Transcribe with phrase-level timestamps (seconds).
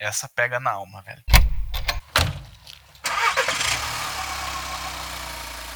[0.00, 1.22] essa pega na alma, velho.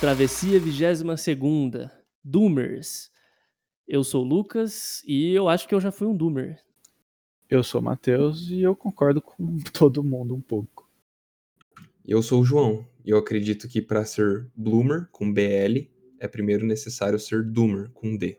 [0.00, 1.90] Travessia 22
[2.24, 3.12] Doomers.
[3.86, 6.58] Eu sou o Lucas e eu acho que eu já fui um Doomer.
[7.50, 10.90] Eu sou o Matheus e eu concordo com todo mundo um pouco.
[12.06, 15.86] Eu sou o João e eu acredito que para ser Bloomer com BL
[16.18, 18.38] é primeiro necessário ser Doomer com D.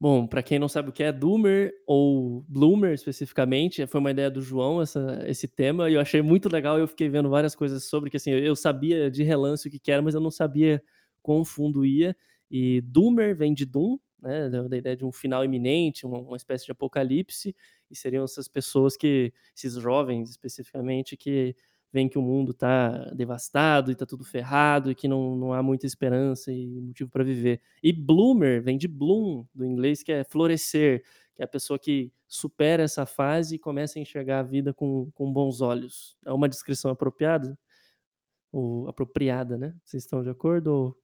[0.00, 4.30] Bom, para quem não sabe o que é Doomer ou Bloomer especificamente, foi uma ideia
[4.30, 6.78] do João essa, esse tema e eu achei muito legal.
[6.78, 9.90] Eu fiquei vendo várias coisas sobre que assim eu sabia de relance o que, que
[9.92, 10.82] era, mas eu não sabia
[11.22, 12.14] quão fundo ia.
[12.50, 16.64] E Doomer vem de Doom, né, da ideia de um final iminente, uma, uma, espécie
[16.64, 17.54] de apocalipse,
[17.90, 21.54] e seriam essas pessoas que, esses jovens especificamente, que
[21.94, 25.62] veem que o mundo está devastado e está tudo ferrado e que não, não há
[25.62, 27.60] muita esperança e motivo para viver.
[27.80, 31.04] E bloomer vem de bloom, do inglês, que é florescer,
[31.36, 35.08] que é a pessoa que supera essa fase e começa a enxergar a vida com,
[35.14, 36.18] com bons olhos.
[36.26, 37.56] É uma descrição apropriada?
[38.50, 39.72] Ou apropriada, né?
[39.84, 40.66] Vocês estão de acordo?
[40.66, 40.98] Ou...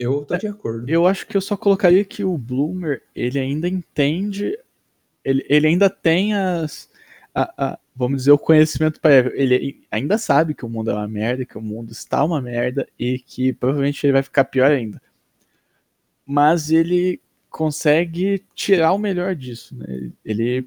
[0.00, 0.90] Eu tô de acordo.
[0.90, 4.58] Eu acho que eu só colocaria que o bloomer, ele ainda entende,
[5.24, 6.90] ele, ele ainda tem as...
[7.38, 9.30] A, a, vamos dizer, o conhecimento prévio.
[9.34, 12.88] Ele ainda sabe que o mundo é uma merda, que o mundo está uma merda
[12.98, 15.02] e que provavelmente ele vai ficar pior ainda.
[16.24, 17.20] Mas ele
[17.50, 20.10] consegue tirar o melhor disso, né?
[20.24, 20.66] Ele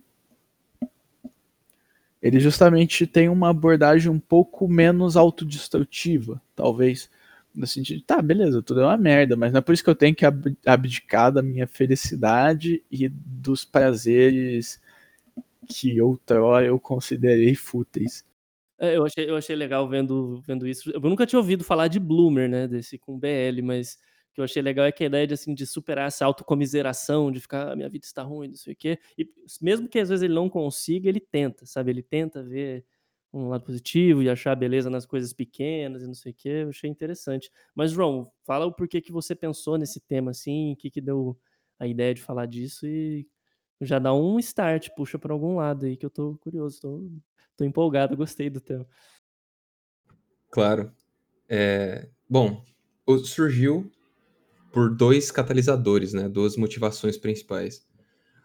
[2.21, 7.09] ele justamente tem uma abordagem um pouco menos autodestrutiva, talvez,
[7.55, 9.89] no sentido de, tá, beleza, tudo é uma merda, mas não é por isso que
[9.89, 10.25] eu tenho que
[10.65, 14.81] abdicar da minha felicidade e dos prazeres
[15.69, 18.25] que outrora eu considerei fúteis.
[18.79, 20.89] É, eu, achei, eu achei legal vendo, vendo isso.
[20.91, 22.67] Eu nunca tinha ouvido falar de Bloomer, né?
[22.67, 23.93] Desse com BL, mas
[24.31, 27.31] o que eu achei legal é que a ideia de, assim, de superar essa autocomiseração,
[27.31, 28.97] de ficar, ah, minha vida está ruim, não sei o quê.
[29.17, 29.29] E
[29.61, 31.91] mesmo que às vezes ele não consiga, ele tenta, sabe?
[31.91, 32.85] Ele tenta ver
[33.33, 36.49] um lado positivo e achar beleza nas coisas pequenas e não sei o quê.
[36.63, 37.51] Eu achei interessante.
[37.75, 41.37] Mas, João, fala o porquê que você pensou nesse tema, assim, o que, que deu
[41.77, 43.27] a ideia de falar disso e
[43.81, 47.11] já dá um start, puxa para algum lado aí que eu tô curioso, tô,
[47.55, 48.85] tô empolgado, gostei do tema.
[50.51, 50.91] Claro.
[51.47, 52.63] É, bom,
[53.23, 53.89] surgiu
[54.71, 56.27] por dois catalisadores, né?
[56.27, 57.87] Duas motivações principais.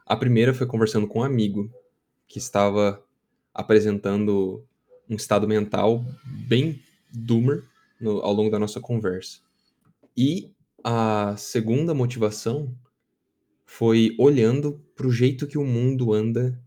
[0.07, 1.71] A primeira foi conversando com um amigo
[2.27, 3.03] que estava
[3.53, 4.65] apresentando
[5.09, 6.05] um estado mental
[6.49, 7.65] bem doomer
[8.01, 9.41] no, ao longo da nossa conversa.
[10.17, 10.53] E
[10.83, 12.75] a segunda motivação
[13.65, 16.61] foi olhando para o jeito que o mundo anda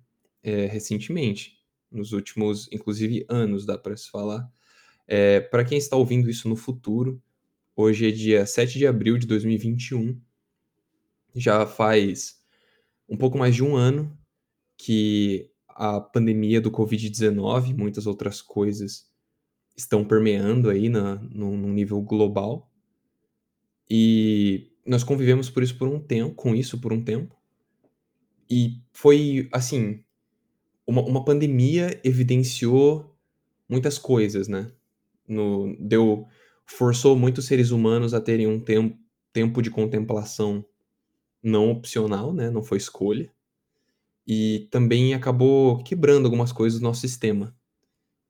[0.43, 1.57] é, recentemente,
[1.91, 4.49] nos últimos, inclusive, anos, dá para se falar.
[5.07, 7.21] É, para quem está ouvindo isso no futuro,
[7.75, 10.19] hoje é dia 7 de abril de 2021,
[11.35, 12.41] já faz
[13.07, 14.17] um pouco mais de um ano
[14.75, 19.09] que a pandemia do Covid-19 e muitas outras coisas
[19.75, 22.69] estão permeando aí na, no nível global.
[23.89, 27.35] E nós convivemos por isso por um tempo, com isso por um tempo.
[28.49, 30.03] E foi assim,
[30.85, 33.13] uma, uma pandemia evidenciou
[33.67, 34.71] muitas coisas, né?
[35.27, 36.25] No, deu
[36.65, 38.97] forçou muitos seres humanos a terem um tempo,
[39.33, 40.65] tempo de contemplação
[41.43, 42.49] não opcional, né?
[42.49, 43.29] Não foi escolha.
[44.25, 47.55] E também acabou quebrando algumas coisas do nosso sistema,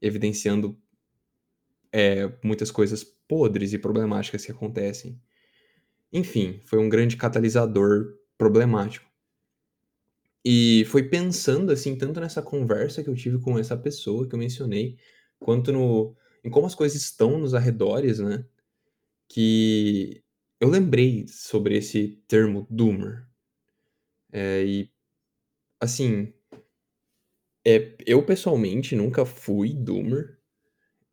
[0.02, 0.78] evidenciando
[1.92, 5.20] é, muitas coisas podres e problemáticas que acontecem
[6.12, 9.06] enfim, foi um grande catalisador problemático.
[10.44, 14.40] E foi pensando, assim, tanto nessa conversa que eu tive com essa pessoa que eu
[14.40, 14.98] mencionei,
[15.40, 18.46] quanto no, em como as coisas estão nos arredores, né?
[19.28, 20.24] Que
[20.60, 23.28] eu lembrei sobre esse termo doomer.
[24.32, 24.92] É, e,
[25.82, 26.34] assim,
[27.66, 30.40] é, eu pessoalmente nunca fui doomer.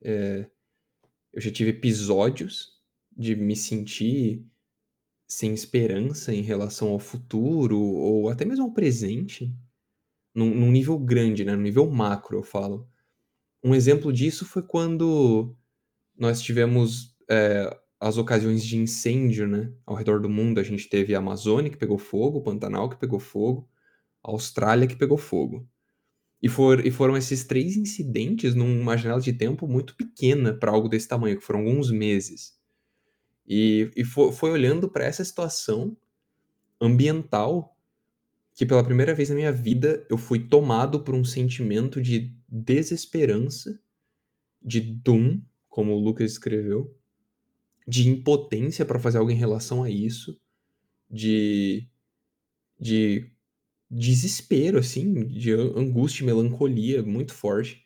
[0.00, 0.49] É,
[1.33, 2.81] eu já tive episódios
[3.16, 4.47] de me sentir
[5.34, 9.53] sem esperança em relação ao futuro ou até mesmo ao presente,
[10.33, 11.56] num, num nível grande, né?
[11.56, 12.89] no nível macro, eu falo.
[13.63, 15.57] Um exemplo disso foi quando
[16.16, 19.72] nós tivemos é, as ocasiões de incêndio né?
[19.84, 20.60] ao redor do mundo.
[20.60, 23.69] A gente teve a Amazônia que pegou fogo, o Pantanal que pegou fogo,
[24.22, 25.69] a Austrália que pegou fogo.
[26.41, 30.89] E, for, e foram esses três incidentes numa janela de tempo muito pequena para algo
[30.89, 32.53] desse tamanho, que foram alguns meses.
[33.47, 35.97] E, e foi, foi olhando para essa situação
[36.81, 37.75] ambiental
[38.55, 43.81] que pela primeira vez na minha vida eu fui tomado por um sentimento de desesperança,
[44.63, 46.97] de doom, como o Lucas escreveu,
[47.87, 50.41] de impotência para fazer algo em relação a isso,
[51.11, 51.89] de,
[52.81, 53.31] de
[53.91, 57.85] desespero, assim, de angústia melancolia muito forte.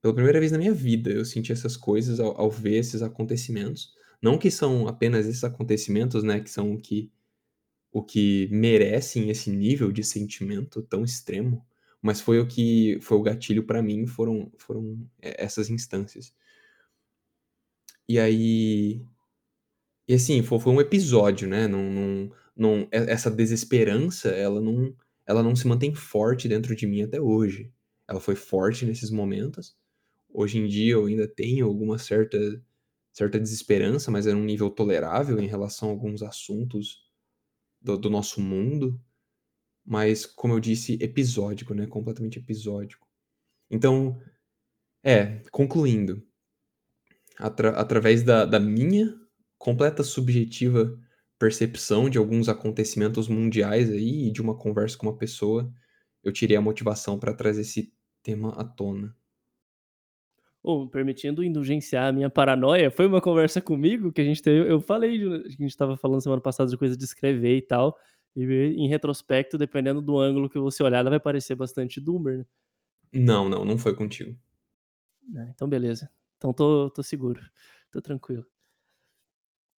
[0.00, 3.95] Pela primeira vez na minha vida, eu senti essas coisas ao, ao ver esses acontecimentos.
[4.22, 7.10] Não que são apenas esses acontecimentos, né, que são o que,
[7.92, 11.66] o que merecem esse nível de sentimento tão extremo,
[12.02, 16.32] mas foi o que foi o gatilho para mim, foram, foram essas instâncias.
[18.08, 19.02] E aí.
[20.08, 21.66] E assim, foi, foi um episódio, né?
[21.66, 24.94] Não, não, não, essa desesperança, ela não,
[25.26, 27.72] ela não se mantém forte dentro de mim até hoje.
[28.08, 29.76] Ela foi forte nesses momentos.
[30.32, 32.38] Hoje em dia eu ainda tenho alguma certa,
[33.16, 36.98] certa desesperança, mas é um nível tolerável em relação a alguns assuntos
[37.80, 39.00] do, do nosso mundo.
[39.82, 41.86] Mas, como eu disse, episódico, né?
[41.86, 43.08] Completamente episódico.
[43.70, 44.20] Então,
[45.02, 46.22] é, concluindo,
[47.38, 49.18] atra através da, da minha
[49.56, 51.00] completa subjetiva
[51.38, 55.72] percepção de alguns acontecimentos mundiais aí e de uma conversa com uma pessoa,
[56.22, 59.16] eu tirei a motivação para trazer esse tema à tona.
[60.68, 64.68] Oh, permitindo indulgenciar a minha paranoia, foi uma conversa comigo que a gente teve.
[64.68, 67.96] Eu falei, que a gente estava falando semana passada de coisa de escrever e tal.
[68.34, 68.42] E
[68.76, 72.46] em retrospecto, dependendo do ângulo que você olhar, ela vai parecer bastante Doomer, né?
[73.14, 74.36] Não, não, não foi contigo.
[75.36, 76.10] Ah, então, beleza.
[76.36, 77.40] Então tô, tô seguro,
[77.92, 78.44] tô tranquilo.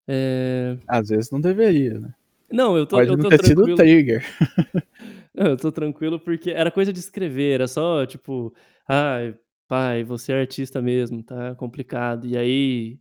[0.09, 0.79] É...
[0.89, 2.15] Às vezes não deveria, né?
[2.51, 3.67] Não, eu tô, Pode eu não tô ter tranquilo.
[3.67, 4.25] sido trigger.
[5.37, 8.55] não, eu tô tranquilo porque era coisa de escrever, era só tipo,
[8.89, 12.27] ai, ah, pai, você é artista mesmo, tá complicado.
[12.27, 12.99] E aí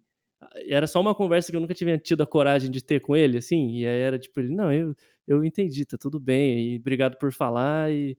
[0.68, 3.38] era só uma conversa que eu nunca tinha tido a coragem de ter com ele,
[3.40, 4.96] assim, e aí era tipo, ele, não, eu,
[5.28, 8.18] eu entendi, tá tudo bem, e obrigado por falar, e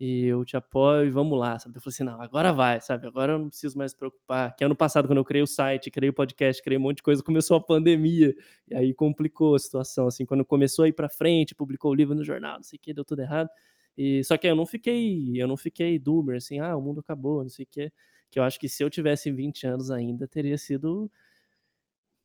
[0.00, 1.76] e eu te apoio e vamos lá, sabe?
[1.76, 3.06] Eu falei assim, não, agora vai, sabe?
[3.06, 4.56] Agora eu não preciso mais preocupar.
[4.56, 7.02] Que ano passado, quando eu criei o site, criei o podcast, criei um monte de
[7.02, 8.34] coisa, começou a pandemia,
[8.70, 12.14] e aí complicou a situação, assim, quando começou a ir para frente, publicou o livro
[12.14, 13.50] no jornal, não sei o que, deu tudo errado.
[13.96, 17.42] E só que eu não fiquei, eu não fiquei doomer, assim, ah, o mundo acabou,
[17.42, 17.92] não sei o que,
[18.30, 21.10] que eu acho que se eu tivesse 20 anos ainda, teria sido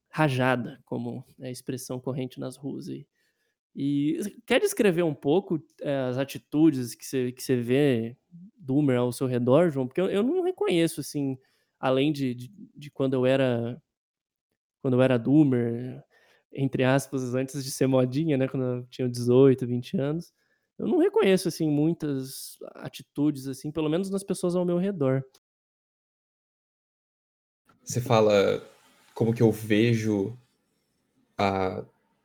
[0.09, 3.05] rajada, como é a expressão corrente nas ruas aí.
[3.75, 8.15] E quer descrever um pouco é, as atitudes que você, que você vê
[8.57, 9.85] Doomer ao seu redor, João?
[9.85, 11.37] Porque eu, eu não reconheço, assim,
[11.77, 13.81] além de, de, de, quando eu era
[14.81, 16.01] quando eu era Doomer,
[16.53, 18.47] entre aspas, antes de ser modinha, né?
[18.47, 20.31] Quando eu tinha 18, 20 anos.
[20.77, 25.23] Eu não reconheço, assim, muitas atitudes, assim, pelo menos nas pessoas ao meu redor.
[27.83, 28.61] Você fala
[29.13, 30.37] como que eu vejo
[31.37, 31.83] a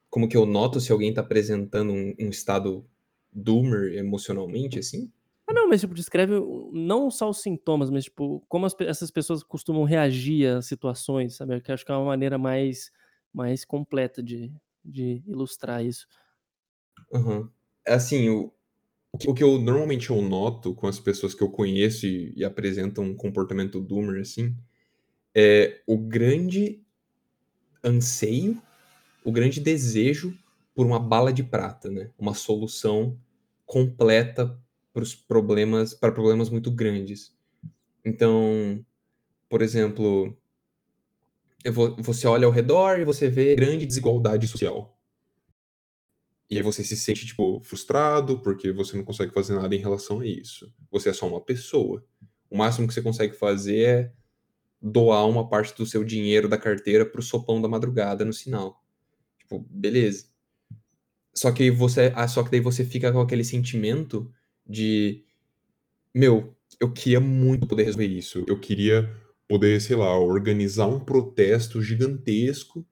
[0.09, 2.85] como que eu noto se alguém tá apresentando um, um estado
[3.33, 5.13] doomer emocionalmente, assim?
[5.49, 6.35] Ah, não, mas tipo, descreve
[6.73, 11.61] não só os sintomas, mas tipo, como as, essas pessoas costumam reagir a situações, sabe?
[11.61, 12.91] Que acho que é uma maneira mais,
[13.33, 14.53] mais completa de,
[14.85, 16.09] de ilustrar isso.
[17.13, 17.51] Uhum.
[17.87, 18.53] Assim, o,
[19.27, 23.05] o que eu normalmente eu noto com as pessoas que eu conheço e, e apresentam
[23.05, 24.57] um comportamento doomer, assim,
[25.35, 26.83] é o grande
[27.85, 28.61] anseio
[29.25, 30.37] o grande desejo
[30.75, 32.11] por uma bala de prata, né?
[32.19, 33.19] Uma solução
[33.67, 34.59] completa
[34.93, 37.35] para os problemas, para problemas muito grandes.
[38.05, 38.85] Então,
[39.49, 40.37] por exemplo,
[41.99, 44.99] você olha ao redor e você vê grande desigualdade social.
[46.51, 50.21] E aí você se sente, tipo, frustrado porque você não consegue fazer nada em relação
[50.21, 50.73] a isso.
[50.91, 52.05] Você é só uma pessoa.
[52.51, 54.13] O máximo que você consegue fazer é
[54.83, 58.83] doar uma parte do seu dinheiro da carteira para o sopão da madrugada no sinal.
[59.39, 60.27] Tipo, beleza.
[61.33, 64.31] Só que você, ah, só que daí você fica com aquele sentimento
[64.67, 65.25] de
[66.15, 68.45] meu, eu queria muito poder resolver isso.
[68.49, 69.09] Eu queria
[69.49, 72.87] poder, sei lá, organizar um protesto gigantesco,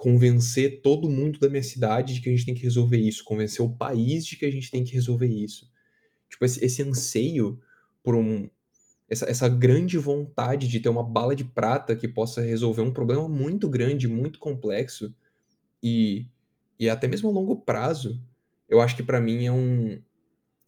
[0.00, 3.62] convencer todo mundo da minha cidade de que a gente tem que resolver isso, convencer
[3.62, 5.70] o país de que a gente tem que resolver isso.
[6.26, 7.60] Tipo, esse, esse anseio
[8.02, 8.48] por um.
[9.10, 13.28] Essa, essa grande vontade de ter uma bala de prata que possa resolver um problema
[13.28, 15.14] muito grande, muito complexo,
[15.82, 16.26] e,
[16.78, 18.18] e até mesmo a longo prazo,
[18.70, 20.00] eu acho que para mim é um,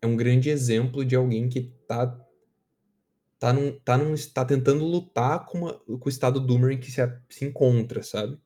[0.02, 2.20] é um grande exemplo de alguém que tá
[3.38, 6.90] tá num, tá num tá tentando lutar com, uma, com o estado doomer em que
[6.90, 8.38] se, se encontra, sabe?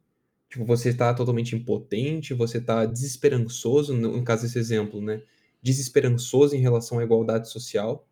[0.49, 5.23] Tipo, você está totalmente impotente, você está desesperançoso, no, caso desse exemplo, né?
[5.61, 8.07] Desesperançoso em relação à igualdade social.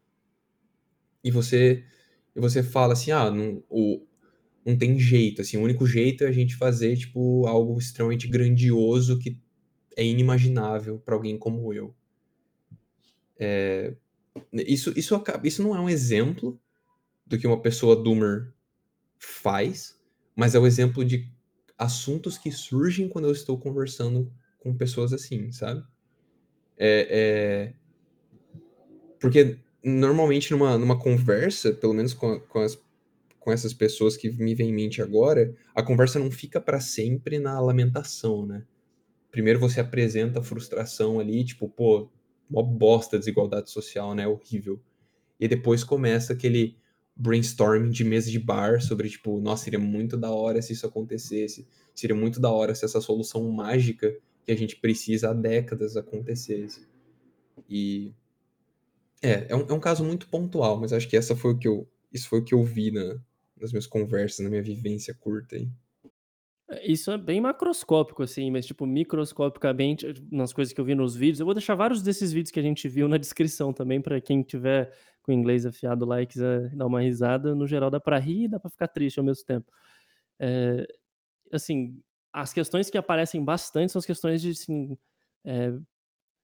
[1.23, 1.85] E você
[2.35, 4.05] e você fala assim: "Ah, não, o,
[4.65, 9.19] não tem jeito, assim, o único jeito é a gente fazer, tipo, algo extremamente grandioso
[9.19, 9.39] que
[9.97, 11.95] é inimaginável para alguém como eu.
[13.39, 13.95] É,
[14.53, 16.59] isso, isso, isso não é um exemplo
[17.27, 18.53] do que uma pessoa doomer
[19.19, 19.99] faz,
[20.35, 21.31] mas é o um exemplo de
[21.79, 25.85] assuntos que surgem quando eu estou conversando com pessoas assim, sabe?
[26.77, 27.75] É, é,
[29.21, 32.79] Porque normalmente numa, numa conversa, pelo menos com, com, as,
[33.39, 37.39] com essas pessoas que me vêm em mente agora, a conversa não fica para sempre
[37.39, 38.65] na lamentação, né?
[39.31, 42.09] Primeiro você apresenta a frustração ali, tipo, pô,
[42.49, 44.27] uma bosta desigualdade social, né?
[44.27, 44.81] Horrível.
[45.39, 46.77] E depois começa aquele
[47.17, 51.67] brainstorming de mesa de bar sobre, tipo, nossa, seria muito da hora se isso acontecesse.
[51.95, 56.87] Seria muito da hora se essa solução mágica que a gente precisa há décadas acontecesse.
[57.69, 58.13] E
[59.23, 61.69] é, é um, é um caso muito pontual, mas acho que essa foi o que
[61.69, 63.17] eu, isso foi o que eu vi na,
[63.61, 65.69] nas minhas conversas, na minha vivência curta aí.
[66.69, 71.15] É, isso é bem macroscópico, assim, mas, tipo, microscopicamente, nas coisas que eu vi nos
[71.15, 74.21] vídeos, eu vou deixar vários desses vídeos que a gente viu na descrição também, para
[74.21, 74.93] quem tiver
[75.25, 77.55] com o inglês afiado lá e quiser dar uma risada.
[77.55, 79.73] No geral, dá pra rir e dá pra ficar triste ao mesmo tempo.
[80.41, 80.87] É,
[81.53, 82.01] assim,
[82.33, 84.99] as questões que aparecem bastante são as questões de, assim,
[85.45, 85.73] é,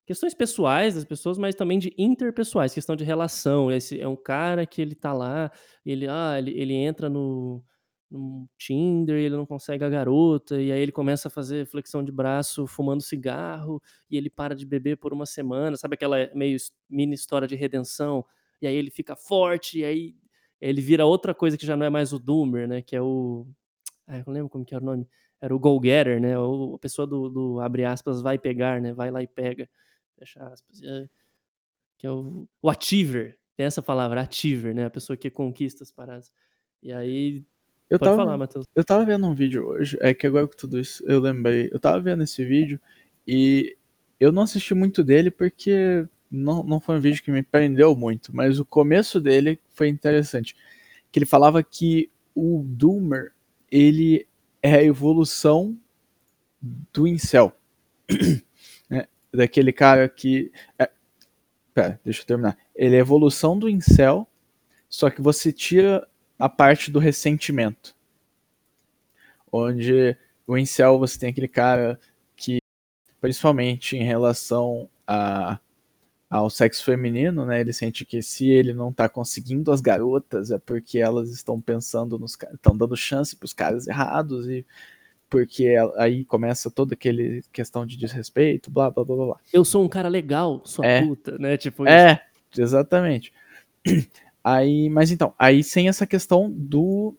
[0.06, 3.70] questões pessoais das pessoas, mas também de interpessoais, questão de relação.
[3.72, 5.50] Esse é um cara que ele tá lá,
[5.86, 7.64] ele, ah, ele, ele entra no,
[8.10, 12.10] no Tinder ele não consegue a garota, e aí ele começa a fazer flexão de
[12.12, 16.58] braço fumando cigarro, e ele para de beber por uma semana, sabe aquela meio
[16.88, 18.24] mini história de redenção?
[18.60, 20.14] E aí ele fica forte, e aí
[20.60, 22.82] ele vira outra coisa que já não é mais o Doomer, né?
[22.82, 23.46] Que é o.
[24.06, 25.08] Ah, eu não lembro como que era o nome.
[25.40, 26.34] Era o Go-Getter, né?
[26.34, 28.92] a pessoa do, do, abre aspas, vai pegar, né?
[28.92, 29.66] Vai lá e pega
[30.20, 30.80] fecha aspas,
[31.96, 34.84] que é o, o achiever, tem essa palavra, achiever, né?
[34.86, 36.32] A pessoa que conquista as paradas.
[36.82, 37.44] E aí.
[37.88, 38.66] Eu pode tava, falar, Matheus.
[38.74, 41.68] Eu tava vendo um vídeo hoje, é que agora com tudo isso eu lembrei.
[41.72, 42.80] Eu tava vendo esse vídeo
[43.26, 43.76] e
[44.18, 48.34] eu não assisti muito dele porque não, não foi um vídeo que me prendeu muito,
[48.34, 50.54] mas o começo dele foi interessante.
[51.10, 53.32] Que ele falava que o Doomer,
[53.70, 54.26] ele
[54.62, 55.76] é a evolução
[56.92, 57.56] do incel.
[59.32, 60.52] daquele cara que.
[60.78, 60.90] É,
[61.72, 62.56] pera, deixa eu terminar.
[62.74, 64.28] Ele é a evolução do incel,
[64.88, 66.06] só que você tira
[66.38, 67.94] a parte do ressentimento.
[69.52, 71.98] Onde o incel você tem aquele cara
[72.36, 72.58] que,
[73.20, 75.58] principalmente em relação a,
[76.30, 77.60] ao sexo feminino, né?
[77.60, 82.16] Ele sente que se ele não tá conseguindo as garotas é porque elas estão pensando
[82.20, 84.64] nos estão dando chance para os caras errados e
[85.28, 89.36] porque aí começa toda aquele questão de desrespeito, blá blá blá blá.
[89.52, 91.56] Eu sou um cara legal, sua é, puta, né?
[91.56, 92.22] Tipo É,
[92.52, 92.62] isso.
[92.62, 93.32] exatamente.
[94.42, 97.14] Aí, mas então, aí sem essa questão do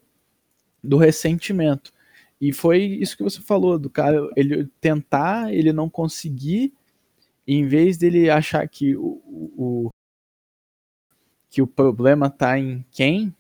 [0.83, 1.93] do ressentimento.
[2.39, 6.73] E foi isso que você falou, do cara ele tentar, ele não conseguir,
[7.55, 9.89] em vez dele achar que o, o
[11.49, 13.35] que o problema tá em quem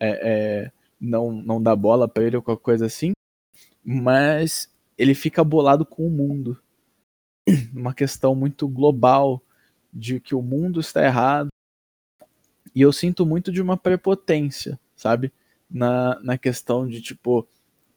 [0.00, 3.12] é, é, não, não dá bola para ele ou qualquer coisa assim,
[3.84, 6.58] mas ele fica bolado com o mundo.
[7.74, 9.42] Uma questão muito global
[9.92, 11.48] de que o mundo está errado.
[12.74, 15.32] E eu sinto muito de uma prepotência, sabe?
[15.68, 17.46] Na, na questão de tipo,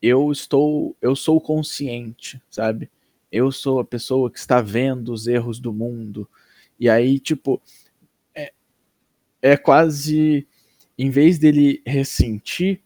[0.01, 2.89] eu estou, eu sou consciente, sabe?
[3.31, 6.27] Eu sou a pessoa que está vendo os erros do mundo.
[6.79, 7.61] E aí, tipo,
[8.33, 8.51] é,
[9.41, 10.47] é quase,
[10.97, 12.81] em vez dele ressentir,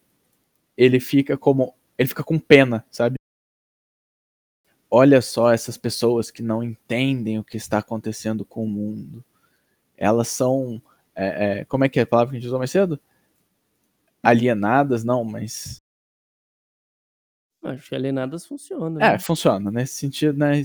[0.78, 3.16] ele fica como ele fica com pena, sabe?
[4.90, 9.24] Olha só essas pessoas que não entendem o que está acontecendo com o mundo.
[9.98, 10.82] Elas são.
[11.16, 13.00] É, é, como é que é a palavra que a gente usou mais cedo?
[14.22, 15.83] Alienadas, não, mas.
[17.64, 19.04] Acho que alienadas funciona.
[19.04, 19.20] É, né?
[19.20, 19.72] funciona.
[19.72, 20.62] Nesse sentido, né?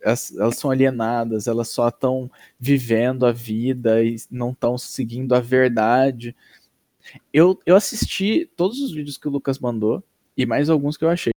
[0.00, 5.40] Elas, elas são alienadas, elas só estão vivendo a vida e não estão seguindo a
[5.40, 6.36] verdade.
[7.32, 10.02] Eu, eu assisti todos os vídeos que o Lucas mandou
[10.36, 11.32] e mais alguns que eu achei.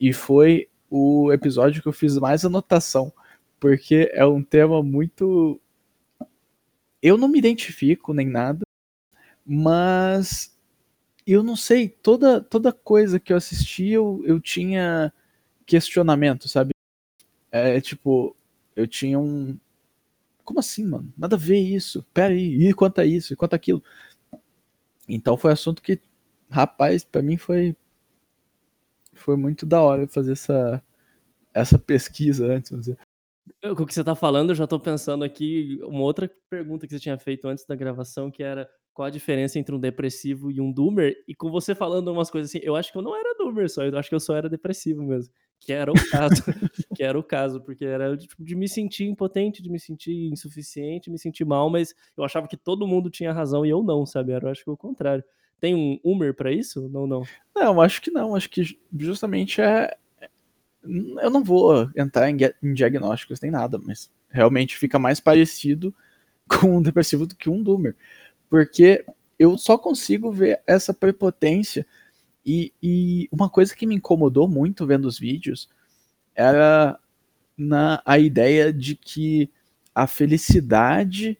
[0.00, 3.12] E foi o episódio que eu fiz mais anotação,
[3.60, 5.60] porque é um tema muito.
[7.00, 8.62] Eu não me identifico nem nada,
[9.46, 10.58] mas
[11.26, 15.12] eu não sei, toda, toda coisa que eu assisti eu, eu tinha
[15.66, 16.72] questionamento, sabe?
[17.50, 18.36] É tipo,
[18.76, 19.58] eu tinha um.
[20.44, 21.12] Como assim, mano?
[21.16, 22.04] Nada a ver isso.
[22.14, 23.82] Pera aí, e quanto a isso, e quanto aquilo.
[25.08, 26.00] Então foi assunto que
[26.50, 27.76] rapaz, para mim foi
[29.14, 30.82] foi muito da hora fazer essa
[31.54, 32.98] essa pesquisa antes, vamos dizer.
[33.76, 36.92] Com o que você tá falando, eu já tô pensando aqui uma outra pergunta que
[36.92, 40.60] você tinha feito antes da gravação, que era qual a diferença entre um depressivo e
[40.60, 41.14] um doomer?
[41.26, 43.82] E com você falando umas coisas assim, eu acho que eu não era doomer só,
[43.84, 45.32] eu acho que eu só era depressivo mesmo.
[45.60, 46.42] Que era o caso.
[46.96, 51.10] que era o caso, porque era tipo, de me sentir impotente, de me sentir insuficiente,
[51.10, 54.32] me sentir mal, mas eu achava que todo mundo tinha razão e eu não, sabe?
[54.32, 55.24] Era, eu acho que o contrário.
[55.60, 56.88] Tem um Umer para isso?
[56.88, 57.22] Não, não.
[57.54, 58.34] Não, acho que não.
[58.34, 58.62] Acho que
[58.98, 59.96] justamente é.
[60.84, 65.94] Eu não vou entrar em, em diagnósticos nem nada, mas realmente fica mais parecido
[66.48, 67.94] com um depressivo do que um doomer.
[68.48, 69.04] Porque
[69.38, 71.86] eu só consigo ver essa prepotência.
[72.44, 75.68] E, e uma coisa que me incomodou muito vendo os vídeos
[76.34, 76.98] era
[77.56, 79.48] na a ideia de que
[79.94, 81.38] a felicidade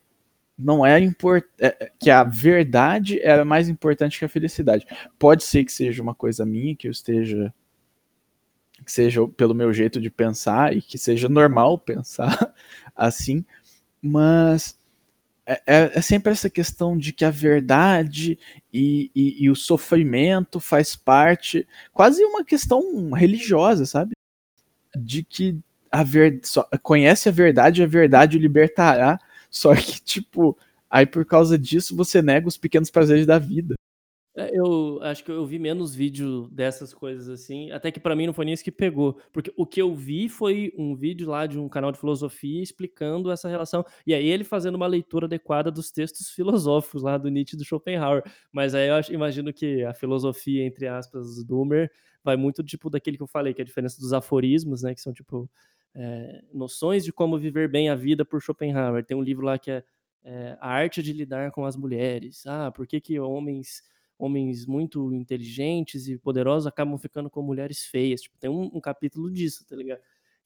[0.57, 4.87] não é importante, é, que a verdade era mais importante que a felicidade.
[5.19, 7.53] Pode ser que seja uma coisa minha, que eu esteja
[8.83, 12.55] que seja pelo meu jeito de pensar e que seja normal pensar
[12.95, 13.45] assim,
[14.01, 14.79] mas
[15.47, 18.39] é, é, é sempre essa questão de que a verdade
[18.73, 24.13] e, e, e, o sofrimento faz parte, quase uma questão religiosa, sabe?
[24.97, 25.59] De que
[25.91, 29.19] a ver, só, conhece a verdade e a verdade o libertará,
[29.51, 30.57] só que, tipo,
[30.91, 33.75] aí por causa disso você nega os pequenos prazeres da vida.
[34.35, 38.27] É, eu acho que eu vi menos vídeo dessas coisas assim, até que para mim
[38.27, 41.47] não foi nem isso que pegou, porque o que eu vi foi um vídeo lá
[41.47, 45.71] de um canal de filosofia explicando essa relação, e aí ele fazendo uma leitura adequada
[45.71, 49.85] dos textos filosóficos lá do Nietzsche e do Schopenhauer, mas aí eu acho, imagino que
[49.85, 51.91] a filosofia, entre aspas, do Doomer,
[52.25, 55.03] vai muito tipo daquele que eu falei, que é a diferença dos aforismos, né, que
[55.03, 55.51] são tipo
[55.95, 59.71] é, noções de como viver bem a vida por Schopenhauer, tem um livro lá que
[59.71, 59.85] é,
[60.25, 63.83] é A Arte de Lidar com as Mulheres, ah, por que que homens
[64.23, 68.23] homens muito inteligentes e poderosos acabam ficando com mulheres feias.
[68.23, 70.01] Tipo, tem um, um, capítulo disso, tá ligado?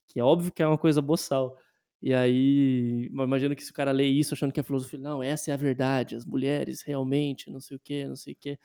[0.08, 1.58] Que é óbvio que é uma coisa boçal.
[2.00, 5.50] E aí, imagino que se o cara lê isso achando que é filosofia, não, essa
[5.50, 8.58] é a verdade, as mulheres realmente, não sei o que, não sei o que.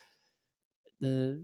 [1.03, 1.37] É,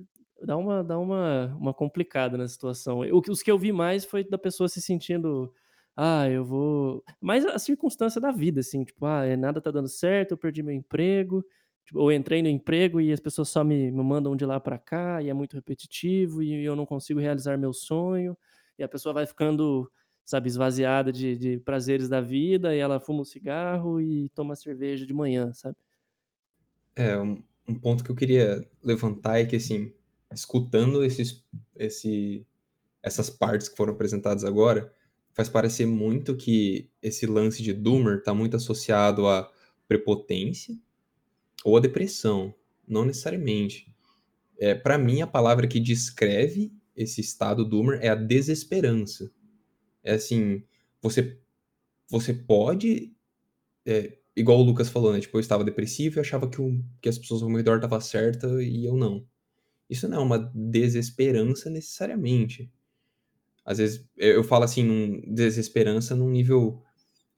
[0.46, 3.02] dá uma, dá uma, uma complicada na situação.
[3.30, 5.54] Os que eu vi mais foi da pessoa se sentindo,
[5.96, 7.04] ah, eu vou.
[7.20, 10.74] Mais a circunstância da vida, assim, tipo, ah, nada tá dando certo, eu perdi meu
[10.76, 11.44] emprego,
[11.88, 14.78] Tipo, eu entrei no emprego e as pessoas só me, me mandam de lá para
[14.78, 18.38] cá e é muito repetitivo e eu não consigo realizar meu sonho.
[18.78, 19.90] E a pessoa vai ficando,
[20.26, 25.06] sabe, esvaziada de, de prazeres da vida e ela fuma um cigarro e toma cerveja
[25.06, 25.78] de manhã, sabe?
[26.94, 29.94] É, um, um ponto que eu queria levantar é que, assim,
[30.34, 31.42] escutando esses,
[31.74, 32.46] esse,
[33.02, 34.94] essas partes que foram apresentadas agora,
[35.34, 39.50] faz parecer muito que esse lance de Doomer está muito associado à
[39.88, 40.78] prepotência
[41.64, 42.54] ou a depressão,
[42.88, 43.94] não necessariamente.
[44.60, 49.32] É, para mim, a palavra que descreve esse estado Doomer é a desesperança.
[50.04, 50.64] É assim,
[51.02, 51.40] você,
[52.10, 53.14] você pode,
[53.86, 55.20] é, igual o Lucas falou, né?
[55.20, 58.02] Tipo, eu estava depressivo e achava que, o, que as pessoas ao meu redor estavam
[58.02, 59.26] certas e eu não.
[59.90, 62.72] Isso não é uma desesperança necessariamente.
[63.64, 66.82] Às vezes eu falo assim, num, desesperança num nível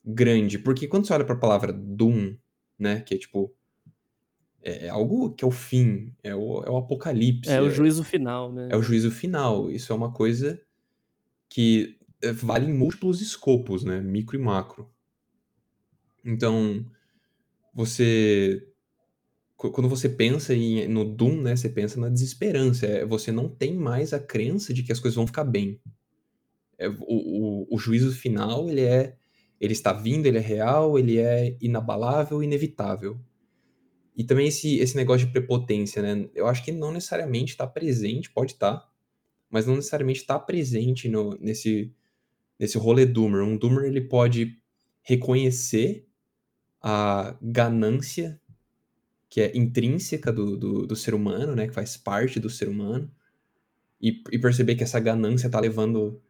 [0.05, 2.35] grande, porque quando você olha para a palavra Doom,
[2.77, 3.53] né, que é tipo
[4.61, 7.49] é, é algo que é o fim, é o, é o apocalipse.
[7.49, 8.69] É o juízo final, né?
[8.71, 9.71] É o juízo final.
[9.71, 10.61] Isso é uma coisa
[11.47, 13.99] que é, vale em múltiplos escopos, né?
[14.01, 14.89] Micro e macro.
[16.23, 16.85] Então,
[17.73, 18.65] você.
[19.55, 21.55] Quando você pensa em, no Doom, né?
[21.55, 22.85] Você pensa na desesperança.
[22.85, 25.79] É, você não tem mais a crença de que as coisas vão ficar bem.
[26.77, 29.15] É, o, o, o juízo final, ele é.
[29.59, 33.19] Ele está vindo, ele é real, ele é inabalável, inevitável.
[34.19, 36.29] E também esse, esse negócio de prepotência, né?
[36.35, 38.89] Eu acho que não necessariamente está presente, pode estar, tá,
[39.49, 41.93] mas não necessariamente está presente no, nesse,
[42.59, 43.43] nesse rolê doomer.
[43.43, 44.59] Um doomer ele pode
[45.01, 46.05] reconhecer
[46.81, 48.41] a ganância
[49.29, 51.69] que é intrínseca do, do, do, ser humano, né?
[51.69, 53.09] Que faz parte do ser humano.
[54.01, 56.21] E, e perceber que essa ganância está levando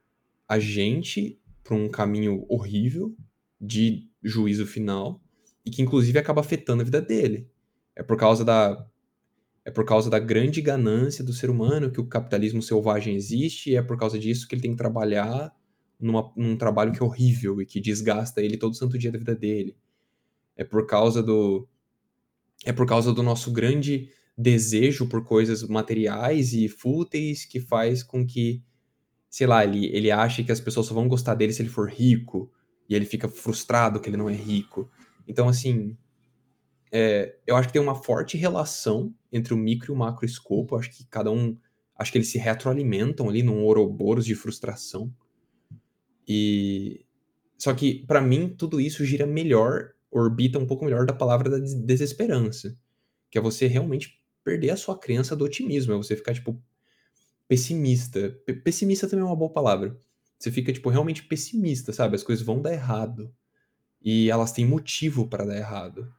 [0.47, 3.17] a gente para um caminho horrível
[3.60, 5.19] de juízo final
[5.65, 7.49] e que inclusive acaba afetando a vida dele.
[7.99, 8.88] É por causa da
[9.65, 13.75] é por causa da grande ganância do ser humano que o capitalismo selvagem existe e
[13.75, 15.53] é por causa disso que ele tem que trabalhar
[15.99, 19.35] numa, num trabalho que é horrível e que desgasta ele todo santo dia da vida
[19.35, 19.75] dele.
[20.55, 21.67] É por causa do
[22.65, 28.25] é por causa do nosso grande desejo por coisas materiais e fúteis que faz com
[28.25, 28.63] que,
[29.29, 31.89] sei lá, ele, ele ache que as pessoas só vão gostar dele se ele for
[31.89, 32.49] rico
[32.88, 34.89] e ele fica frustrado que ele não é rico.
[35.27, 35.97] Então, assim,
[36.91, 40.75] é, eu acho que tem uma forte relação entre o micro e o macro escopo.
[40.75, 41.58] Acho que cada um.
[41.95, 45.13] Acho que eles se retroalimentam ali num ouroboros de frustração.
[46.28, 47.06] E.
[47.58, 51.60] Só que, para mim, tudo isso gira melhor, orbita um pouco melhor da palavra da
[51.60, 52.78] desesperança.
[53.30, 55.93] Que é você realmente perder a sua crença do otimismo.
[55.93, 56.62] É você ficar, tipo,
[57.47, 58.32] pessimista.
[58.45, 59.99] P pessimista também é uma boa palavra.
[60.39, 62.15] Você fica, tipo, realmente pessimista, sabe?
[62.15, 63.34] As coisas vão dar errado.
[64.02, 66.13] E elas têm motivo para dar errado.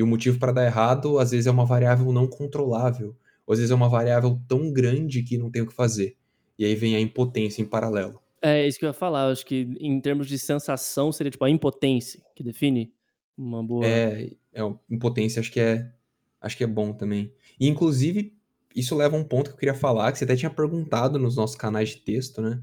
[0.00, 3.14] E o motivo para dar errado, às vezes, é uma variável não controlável.
[3.46, 6.16] Ou às vezes é uma variável tão grande que não tem o que fazer.
[6.58, 8.18] E aí vem a impotência em paralelo.
[8.40, 9.26] É isso que eu ia falar.
[9.26, 12.94] Eu acho que em termos de sensação seria tipo a impotência que define
[13.36, 13.84] Uma boa.
[13.84, 15.92] É, é em potência acho que é
[16.40, 17.30] acho que é bom também.
[17.60, 18.34] E inclusive
[18.74, 21.36] isso leva a um ponto que eu queria falar, que você até tinha perguntado nos
[21.36, 22.62] nossos canais de texto, né?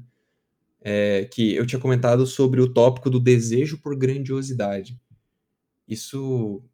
[0.80, 5.00] É, que eu tinha comentado sobre o tópico do desejo por grandiosidade.
[5.86, 6.64] Isso,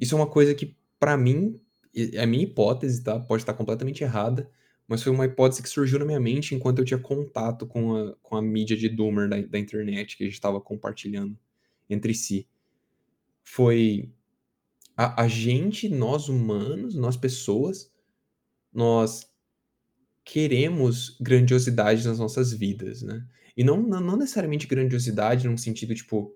[0.00, 1.60] isso é uma coisa que, para mim,
[1.94, 3.18] é a minha hipótese, tá?
[3.18, 4.50] Pode estar completamente errada,
[4.86, 8.16] mas foi uma hipótese que surgiu na minha mente enquanto eu tinha contato com a,
[8.22, 11.36] com a mídia de Doomer da, da internet que a gente estava compartilhando
[11.88, 12.48] entre si.
[13.44, 14.10] Foi
[14.96, 17.92] a, a gente, nós humanos, nós pessoas,
[18.72, 19.30] nós
[20.24, 23.26] queremos grandiosidade nas nossas vidas, né?
[23.56, 26.34] E não, não necessariamente grandiosidade num sentido, tipo,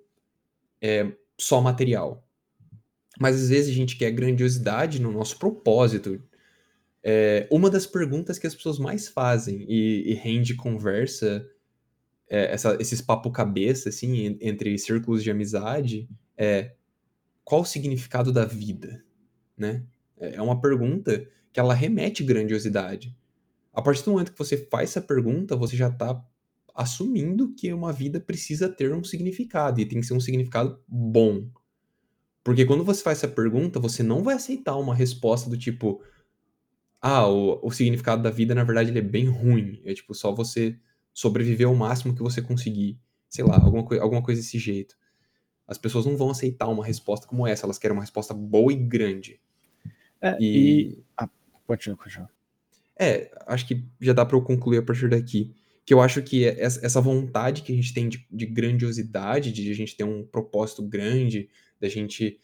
[0.80, 2.26] é, só material.
[3.20, 6.22] Mas às vezes a gente quer grandiosidade no nosso propósito.
[7.02, 11.46] É, uma das perguntas que as pessoas mais fazem e, e rende conversa,
[12.28, 16.72] é, essa, esses papo cabeça, assim, entre círculos de amizade, é
[17.44, 19.04] qual o significado da vida,
[19.56, 19.84] né?
[20.16, 23.14] É, é uma pergunta que ela remete grandiosidade.
[23.72, 26.24] A partir do momento que você faz essa pergunta, você já está
[26.74, 31.46] assumindo que uma vida precisa ter um significado e tem que ser um significado bom.
[32.44, 36.02] Porque quando você faz essa pergunta, você não vai aceitar uma resposta do tipo:
[37.00, 39.80] ah, o, o significado da vida, na verdade, ele é bem ruim.
[39.84, 40.78] É tipo, só você
[41.12, 42.98] sobreviver ao máximo que você conseguir.
[43.28, 44.96] Sei lá, alguma, coi alguma coisa desse jeito.
[45.66, 48.76] As pessoas não vão aceitar uma resposta como essa, elas querem uma resposta boa e
[48.76, 49.40] grande.
[50.20, 50.46] É, e.
[50.46, 51.04] e...
[51.16, 51.28] Ah,
[51.66, 52.30] continua, continua.
[52.98, 55.54] É, acho que já dá para eu concluir a partir daqui.
[55.84, 59.74] Que eu acho que essa vontade que a gente tem de, de grandiosidade, de a
[59.74, 61.48] gente ter um propósito grande,
[61.82, 62.38] da gente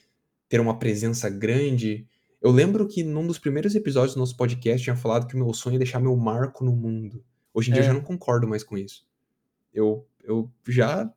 [0.48, 2.04] ter uma presença grande.
[2.42, 5.54] Eu lembro que num dos primeiros episódios do nosso podcast tinha falado que o meu
[5.54, 7.24] sonho é deixar meu marco no mundo.
[7.54, 7.74] Hoje em é.
[7.74, 7.94] dia eu já é.
[7.94, 9.06] não concordo mais com isso.
[9.72, 11.08] Eu, eu já.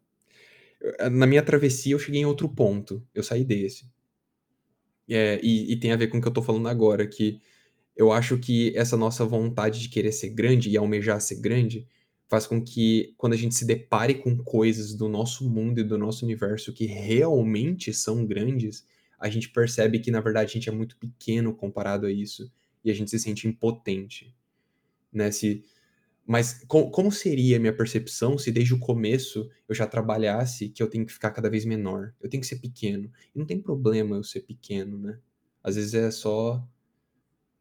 [1.11, 3.03] Na minha travessia eu cheguei em outro ponto.
[3.13, 3.89] Eu saí desse.
[5.09, 7.41] É, e, e, tem a ver com o que eu tô falando agora, que
[7.97, 11.87] eu acho que essa nossa vontade de querer ser grande e almejar ser grande
[12.31, 15.97] faz com que quando a gente se depare com coisas do nosso mundo e do
[15.97, 18.87] nosso universo que realmente são grandes,
[19.19, 22.49] a gente percebe que na verdade a gente é muito pequeno comparado a isso
[22.85, 24.33] e a gente se sente impotente,
[25.11, 25.29] né?
[25.29, 25.65] Se,
[26.25, 30.81] mas com, como seria a minha percepção se desde o começo eu já trabalhasse que
[30.81, 33.11] eu tenho que ficar cada vez menor, eu tenho que ser pequeno.
[33.35, 35.19] E não tem problema eu ser pequeno, né?
[35.61, 36.65] Às vezes é só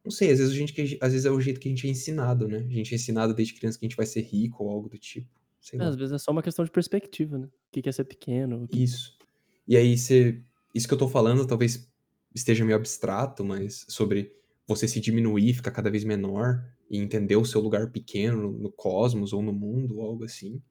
[0.03, 1.89] não sei, às vezes a gente, às vezes é o jeito que a gente é
[1.89, 2.57] ensinado, né?
[2.57, 4.97] A gente é ensinado desde criança que a gente vai ser rico ou algo do
[4.97, 5.27] tipo.
[5.73, 7.45] É, às vezes é só uma questão de perspectiva, né?
[7.45, 8.67] O que é ser pequeno.
[8.67, 8.83] Que...
[8.83, 9.15] Isso.
[9.67, 10.41] E aí, você,
[10.73, 11.87] isso que eu tô falando talvez
[12.33, 14.33] esteja meio abstrato, mas sobre
[14.67, 19.33] você se diminuir, ficar cada vez menor e entender o seu lugar pequeno no cosmos
[19.33, 20.61] ou no mundo, ou algo assim,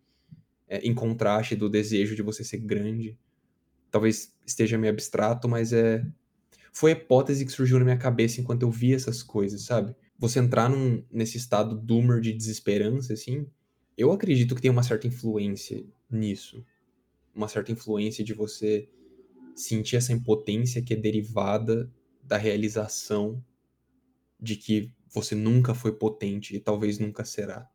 [0.68, 3.16] é, em contraste do desejo de você ser grande.
[3.90, 6.04] Talvez esteja meio abstrato, mas é
[6.72, 9.94] foi a hipótese que surgiu na minha cabeça enquanto eu via essas coisas, sabe?
[10.18, 13.46] Você entrar num, nesse estado doomer de desesperança, assim,
[13.96, 16.64] eu acredito que tem uma certa influência nisso.
[17.34, 18.88] Uma certa influência de você
[19.54, 21.90] sentir essa impotência que é derivada
[22.22, 23.44] da realização
[24.40, 27.69] de que você nunca foi potente e talvez nunca será.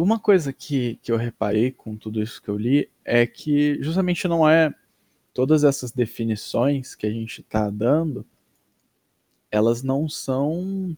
[0.00, 4.26] Uma coisa que, que eu reparei com tudo isso que eu li é que justamente
[4.26, 4.74] não é
[5.34, 8.24] todas essas definições que a gente está dando,
[9.50, 10.96] elas não são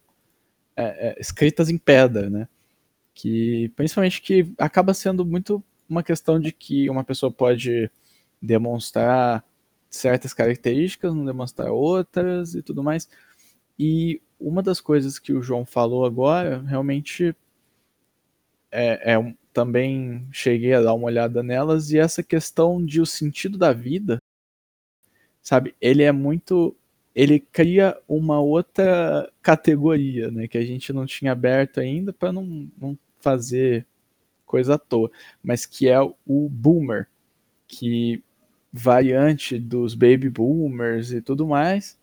[0.73, 2.47] é, é, escritas em pedra, né?
[3.13, 7.91] Que principalmente que acaba sendo muito uma questão de que uma pessoa pode
[8.41, 9.43] demonstrar
[9.89, 13.09] certas características, não demonstrar outras e tudo mais.
[13.77, 17.35] E uma das coisas que o João falou agora realmente
[18.73, 23.57] é, é, também cheguei a dar uma olhada nelas e essa questão de o sentido
[23.57, 24.17] da vida,
[25.41, 25.75] sabe?
[25.79, 26.75] Ele é muito,
[27.13, 30.47] ele cria uma outra categoria, né?
[30.47, 33.85] Que a gente não tinha aberto ainda para não, não fazer
[34.45, 35.11] coisa à toa,
[35.43, 37.07] mas que é o boomer,
[37.67, 38.23] que
[38.71, 41.97] variante dos baby boomers e tudo mais,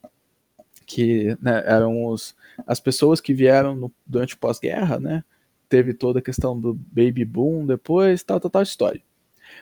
[0.86, 5.24] que né, eram os, as pessoas que vieram no, durante pós-guerra, né?
[5.70, 9.00] Teve toda a questão do baby boom depois, tal, tal, tal história.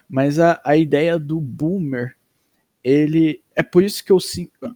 [0.08, 2.16] Mas a, a ideia do boomer,
[2.82, 4.18] ele é por isso que eu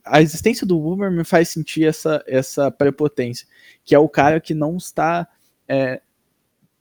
[0.05, 3.49] a existência do boomer me faz sentir essa essa prepotência,
[3.83, 5.27] que é o cara que não está
[5.67, 6.03] é,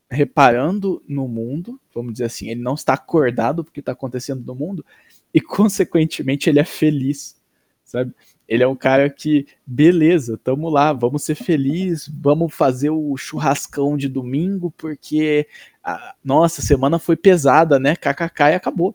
[0.09, 4.85] reparando no mundo, vamos dizer assim, ele não está acordado porque está acontecendo no mundo
[5.33, 7.41] e consequentemente ele é feliz,
[7.85, 8.13] sabe?
[8.51, 13.95] Ele é um cara que, beleza, tamo lá, vamos ser felizes, vamos fazer o churrascão
[13.95, 15.47] de domingo, porque
[15.81, 17.95] a nossa semana foi pesada, né?
[17.95, 18.93] KKK e acabou.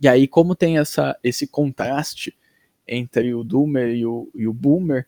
[0.00, 2.34] E aí, como tem essa, esse contraste
[2.88, 5.06] entre o Doomer e o, e o Boomer,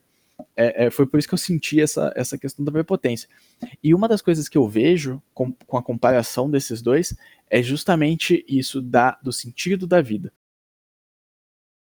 [0.55, 3.27] é, é, foi por isso que eu senti essa, essa questão da prepotência.
[3.83, 7.17] E uma das coisas que eu vejo com, com a comparação desses dois
[7.49, 10.31] é justamente isso da, do sentido da vida.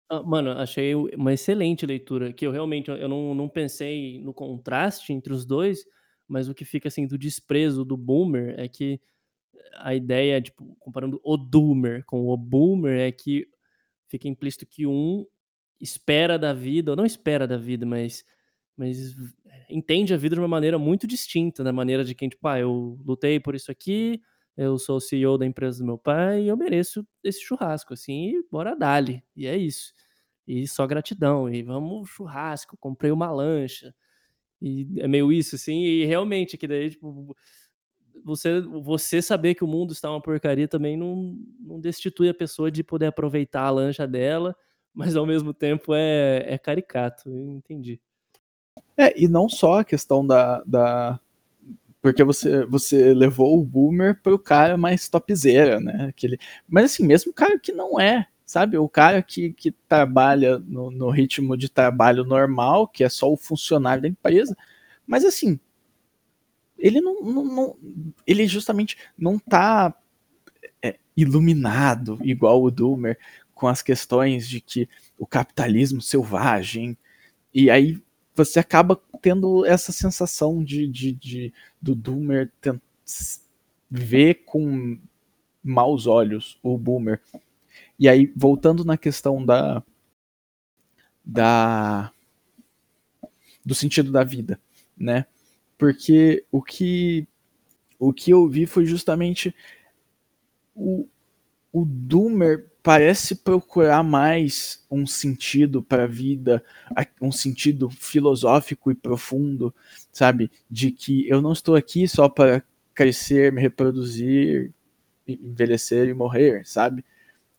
[0.10, 5.14] Ah, mano, achei uma excelente leitura, que eu realmente eu não, não pensei no contraste
[5.14, 5.86] entre os dois,
[6.28, 9.00] mas o que fica assim do desprezo do boomer é que
[9.78, 13.48] a ideia, tipo, comparando o doomer com o boomer, é que
[14.10, 15.26] fica implícito que um
[15.82, 18.24] espera da vida, ou não espera da vida, mas,
[18.78, 19.16] mas
[19.70, 23.00] entende a vida de uma maneira muito distinta, da maneira de quem, tipo, ah, eu
[23.06, 24.22] lutei por isso aqui,
[24.60, 28.32] eu sou o CEO da empresa do meu pai e eu mereço esse churrasco, assim,
[28.32, 29.24] e bora dali.
[29.34, 29.94] E é isso.
[30.46, 31.50] E só gratidão.
[31.50, 33.96] E vamos churrasco, comprei uma lancha.
[34.62, 37.34] E é meio isso, assim, e realmente, que daí, tipo,
[38.22, 42.70] você, você saber que o mundo está uma porcaria também não, não destitui a pessoa
[42.70, 44.54] de poder aproveitar a lancha dela,
[44.94, 48.02] mas ao mesmo tempo é, é caricato, entendi.
[48.98, 51.18] É, e não só a questão da, da,
[52.02, 56.08] porque você, você levou o boomer pro cara mais topzera, né?
[56.10, 58.78] Aquele, mas assim, mesmo o cara que não é, sabe?
[58.78, 63.38] O cara que, que trabalha no, no ritmo de trabalho normal, que é só o
[63.38, 64.56] funcionário da empresa,
[65.06, 65.60] mas assim,
[66.78, 67.78] ele não, não, não
[68.26, 69.94] ele justamente não tá
[70.82, 73.18] é, iluminado igual o Doomer
[73.54, 76.98] com as questões de que o capitalismo selvagem
[77.54, 78.02] e aí
[78.34, 82.52] você acaba tendo essa sensação de, de, de do Doomer
[83.90, 85.00] ver com
[85.64, 87.22] maus olhos o Boomer.
[87.98, 89.84] E aí, voltando na questão da,
[91.24, 92.12] da
[93.66, 94.60] do sentido da vida,
[94.98, 95.26] né?
[95.78, 97.28] Porque o que
[97.98, 99.54] o que eu vi foi justamente
[100.74, 101.08] o,
[101.72, 106.66] o Doomer parece procurar mais um sentido para a vida,
[107.22, 109.72] um sentido filosófico e profundo,
[110.12, 110.50] sabe?
[110.68, 112.64] De que eu não estou aqui só para
[112.96, 114.74] crescer, me reproduzir,
[115.28, 117.06] envelhecer e morrer, sabe?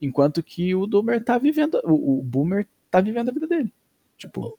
[0.00, 3.72] Enquanto que o Doomer tá vivendo, o, o Boomer tá vivendo a vida dele.
[4.18, 4.58] Tipo,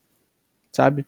[0.72, 1.06] sabe?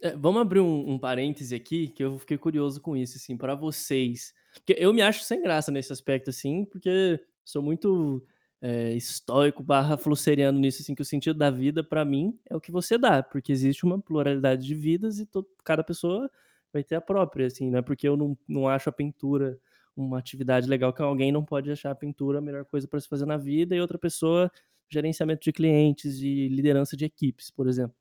[0.00, 3.54] É, vamos abrir um, um parêntese aqui, que eu fiquei curioso com isso, assim, para
[3.54, 4.34] vocês.
[4.52, 8.20] Porque eu me acho sem graça nesse aspecto, assim, porque sou muito
[8.62, 12.60] é, estoico barra flusseriano nisso, assim, que o sentido da vida, para mim, é o
[12.60, 16.30] que você dá, porque existe uma pluralidade de vidas e todo, cada pessoa
[16.72, 19.58] vai ter a própria, assim, não é porque eu não, não acho a pintura
[19.96, 23.08] uma atividade legal que alguém não pode achar a pintura a melhor coisa para se
[23.08, 24.50] fazer na vida e outra pessoa
[24.88, 27.96] gerenciamento de clientes e liderança de equipes, por exemplo.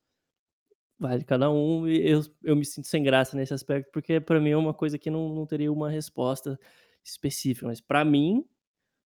[0.99, 4.51] Vale cada um e eu, eu me sinto sem graça nesse aspecto, porque para mim
[4.51, 6.59] é uma coisa que não, não teria uma resposta
[7.03, 8.45] específica, mas para mim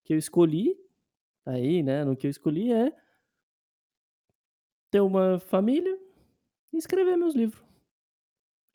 [0.03, 0.75] que eu escolhi,
[1.45, 2.91] aí, né, no que eu escolhi é
[4.91, 5.97] ter uma família
[6.73, 7.63] e escrever meus livros.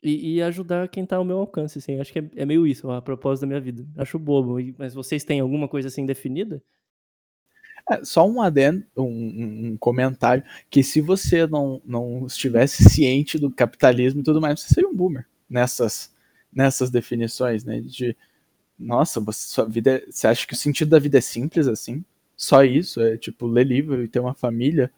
[0.03, 1.99] E, e ajudar quem tá ao meu alcance, assim.
[1.99, 3.85] Acho que é, é meio isso, a propósito da minha vida.
[3.97, 4.57] Acho bobo.
[4.77, 6.61] Mas vocês têm alguma coisa assim definida?
[7.89, 13.51] É, só um adendo, um, um, comentário, que se você não, não estivesse ciente do
[13.51, 16.13] capitalismo e tudo mais, você seria um boomer nessas,
[16.51, 17.81] nessas definições, né?
[17.81, 18.15] De,
[18.77, 22.03] nossa, você, sua vida é, você acha que o sentido da vida é simples assim?
[22.41, 24.91] Só isso, é tipo ler livro e ter uma família.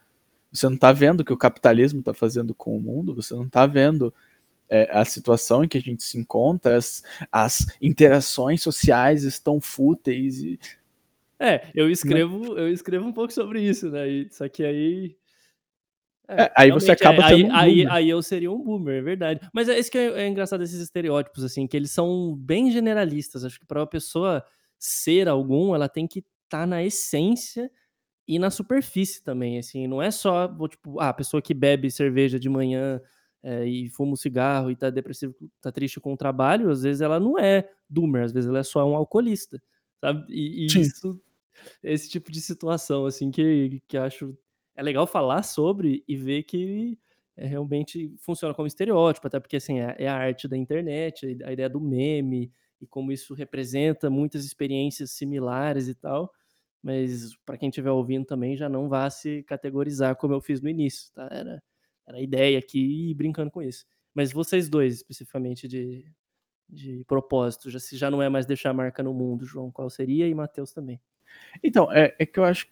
[0.50, 3.50] Você não tá vendo o que o capitalismo tá fazendo com o mundo, você não
[3.50, 4.14] tá vendo
[4.70, 10.42] é, a situação em que a gente se encontra, as, as interações sociais estão fúteis
[10.42, 10.58] e
[11.38, 14.06] é, eu escrevo, eu escrevo um pouco sobre isso, né?
[14.32, 15.18] Só que aí
[16.26, 19.02] é, é, aí você acaba é, aí, um aí, aí, eu seria um boomer, é
[19.02, 19.42] verdade.
[19.52, 23.44] Mas é isso que é, é, engraçado esses estereótipos, assim, que eles são bem generalistas.
[23.44, 24.42] Acho que para uma pessoa
[24.80, 26.24] ser algum, ela tem que
[26.54, 27.72] tá na essência
[28.28, 29.88] e na superfície também, assim.
[29.88, 33.02] Não é só, tipo, ah, a pessoa que bebe cerveja de manhã
[33.42, 37.02] é, e fuma um cigarro e tá depressivo, tá triste com o trabalho, às vezes
[37.02, 39.60] ela não é doomer, às vezes ela é só um alcoolista,
[40.00, 40.26] sabe?
[40.30, 41.20] E, e isso,
[41.82, 44.38] esse tipo de situação, assim, que, que acho
[44.76, 47.00] é legal falar sobre e ver que
[47.36, 51.52] é, realmente funciona como estereótipo, até porque assim, é, é a arte da internet, a
[51.52, 56.32] ideia do meme e como isso representa muitas experiências similares e tal.
[56.84, 60.68] Mas para quem estiver ouvindo também, já não vá se categorizar como eu fiz no
[60.68, 61.30] início, tá?
[61.32, 61.64] Era,
[62.06, 63.86] era a ideia aqui e brincando com isso.
[64.14, 66.06] Mas vocês dois, especificamente de,
[66.70, 70.28] de propósito, já, se já não é mais deixar marca no mundo, João, qual seria?
[70.28, 71.00] E Matheus também.
[71.64, 72.68] Então, é, é que eu acho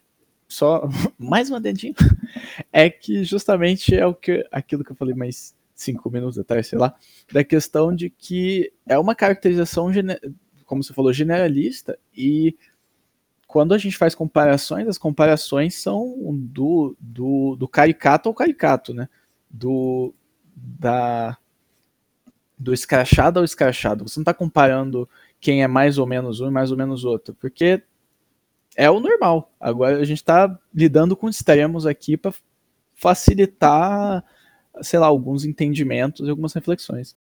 [0.46, 0.86] só
[1.18, 1.94] mais um adendinho,
[2.70, 6.78] é que justamente é o que, aquilo que eu falei mais cinco minutos atrás, sei
[6.78, 6.94] lá,
[7.32, 9.90] da questão de que é uma caracterização,
[10.66, 12.56] como você falou, generalista, e
[13.52, 19.10] quando a gente faz comparações, as comparações são do, do, do caricato ao caricato, né?
[19.50, 20.14] Do,
[20.56, 21.36] da,
[22.58, 24.08] do escrachado ao escrachado.
[24.08, 25.06] Você não está comparando
[25.38, 27.82] quem é mais ou menos um e mais ou menos outro, porque
[28.74, 29.52] é o normal.
[29.60, 32.32] Agora a gente está lidando com extremos aqui para
[32.94, 34.24] facilitar,
[34.80, 37.14] sei lá, alguns entendimentos e algumas reflexões.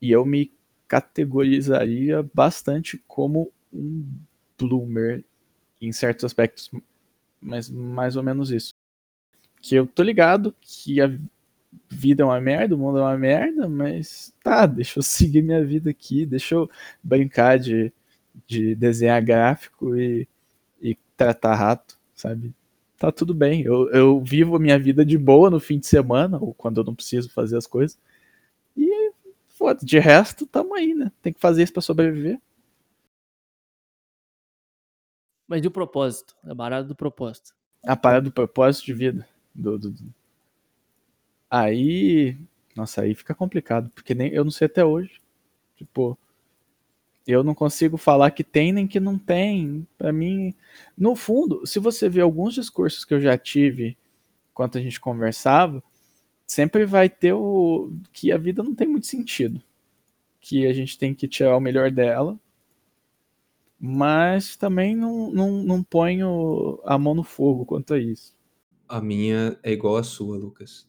[0.00, 0.56] E eu me
[0.88, 4.04] categorizaria bastante como um
[4.58, 5.24] bloomer
[5.80, 6.70] em certos aspectos,
[7.40, 8.74] mas mais ou menos isso.
[9.60, 11.10] Que eu tô ligado que a
[11.88, 15.64] vida é uma merda, o mundo é uma merda, mas tá, deixa eu seguir minha
[15.64, 16.70] vida aqui, deixa eu
[17.02, 17.92] brincar de,
[18.46, 20.26] de desenhar gráfico e,
[20.80, 22.52] e tratar rato, sabe?
[22.98, 26.38] Tá tudo bem, eu, eu vivo a minha vida de boa no fim de semana,
[26.40, 27.96] ou quando eu não preciso fazer as coisas.
[28.76, 29.12] E
[29.50, 31.12] foda, de resto, tamo aí, né?
[31.22, 32.40] Tem que fazer isso para sobreviver.
[35.48, 36.36] Mas e o propósito?
[36.44, 37.54] A parada do propósito.
[37.82, 39.28] A parada do propósito de vida.
[39.54, 40.14] Do, do, do...
[41.50, 42.36] Aí.
[42.76, 45.22] Nossa, aí fica complicado, porque nem eu não sei até hoje.
[45.74, 46.18] Tipo,
[47.26, 49.86] eu não consigo falar que tem nem que não tem.
[49.96, 50.54] Para mim,
[50.96, 53.96] no fundo, se você ver alguns discursos que eu já tive
[54.50, 55.82] enquanto a gente conversava,
[56.46, 59.62] sempre vai ter o que a vida não tem muito sentido,
[60.40, 62.38] que a gente tem que tirar o melhor dela
[63.78, 68.36] mas também não, não, não ponho a mão no fogo quanto a isso.
[68.88, 70.88] A minha é igual à sua, Lucas.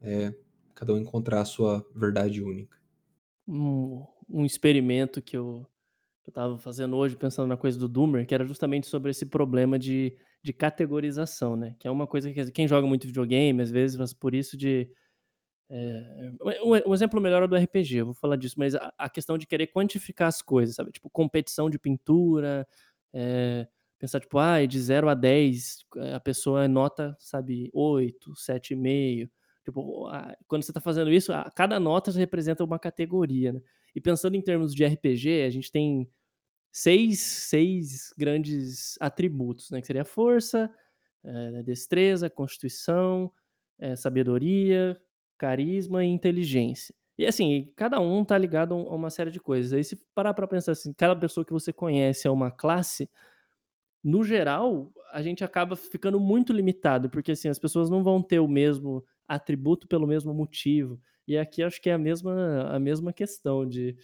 [0.00, 0.32] É
[0.74, 2.76] cada um encontrar a sua verdade única.
[3.46, 5.64] Um, um experimento que eu,
[6.24, 9.24] que eu tava fazendo hoje, pensando na coisa do Doomer, que era justamente sobre esse
[9.24, 11.76] problema de, de categorização, né?
[11.78, 14.90] Que é uma coisa que quem joga muito videogame, às vezes, mas por isso de
[15.74, 16.30] é,
[16.62, 19.38] um, um, exemplo melhor é do RPG, eu vou falar disso, mas a, a, questão
[19.38, 20.92] de querer quantificar as coisas, sabe?
[20.92, 22.68] Tipo, competição de pintura,
[23.10, 23.66] é,
[23.98, 29.30] pensar, tipo, ah, de 0 a 10, a pessoa nota, sabe, 8, 7,5.
[29.64, 33.62] Tipo, a, quando você está fazendo isso, a, cada nota representa uma categoria, né?
[33.94, 36.06] E pensando em termos de RPG, a gente tem
[36.70, 39.80] seis, seis grandes atributos, né?
[39.80, 40.70] Que seria força,
[41.24, 43.32] é, destreza, constituição,
[43.78, 45.00] é, sabedoria,
[45.42, 46.94] carisma e inteligência.
[47.18, 49.72] E assim, cada um tá ligado a uma série de coisas.
[49.72, 53.10] Aí se parar para pensar assim, cada pessoa que você conhece é uma classe,
[54.04, 58.38] no geral, a gente acaba ficando muito limitado, porque assim, as pessoas não vão ter
[58.38, 61.00] o mesmo atributo pelo mesmo motivo.
[61.26, 63.96] E aqui acho que é a mesma, a mesma questão de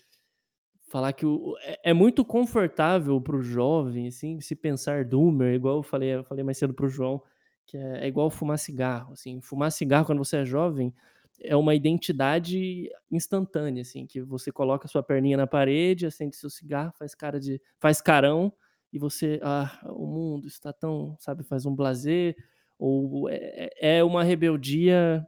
[0.89, 5.77] falar que o, é, é muito confortável para o jovem, assim, se pensar doomer, igual
[5.77, 7.23] eu falei, eu falei mais cedo para o João,
[7.67, 10.93] que é, é igual fumar cigarro, assim, fumar cigarro quando você é jovem
[11.41, 16.93] é uma identidade instantânea, assim, que você coloca sua perninha na parede, acende seu cigarro,
[16.99, 17.61] faz cara de.
[17.79, 18.53] faz carão,
[18.93, 19.41] e você.
[19.43, 21.17] Ah, o mundo está tão.
[21.21, 22.37] sabe, faz um blazer,
[22.79, 25.27] ou é, é, é uma rebeldia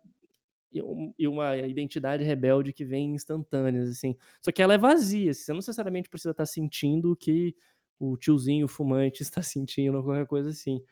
[1.18, 4.16] e uma identidade rebelde que vem instantâneas, assim.
[4.40, 7.56] Só que ela é vazia, você não necessariamente precisa estar sentindo o que
[7.98, 10.82] o tiozinho fumante está sentindo, ou qualquer coisa assim.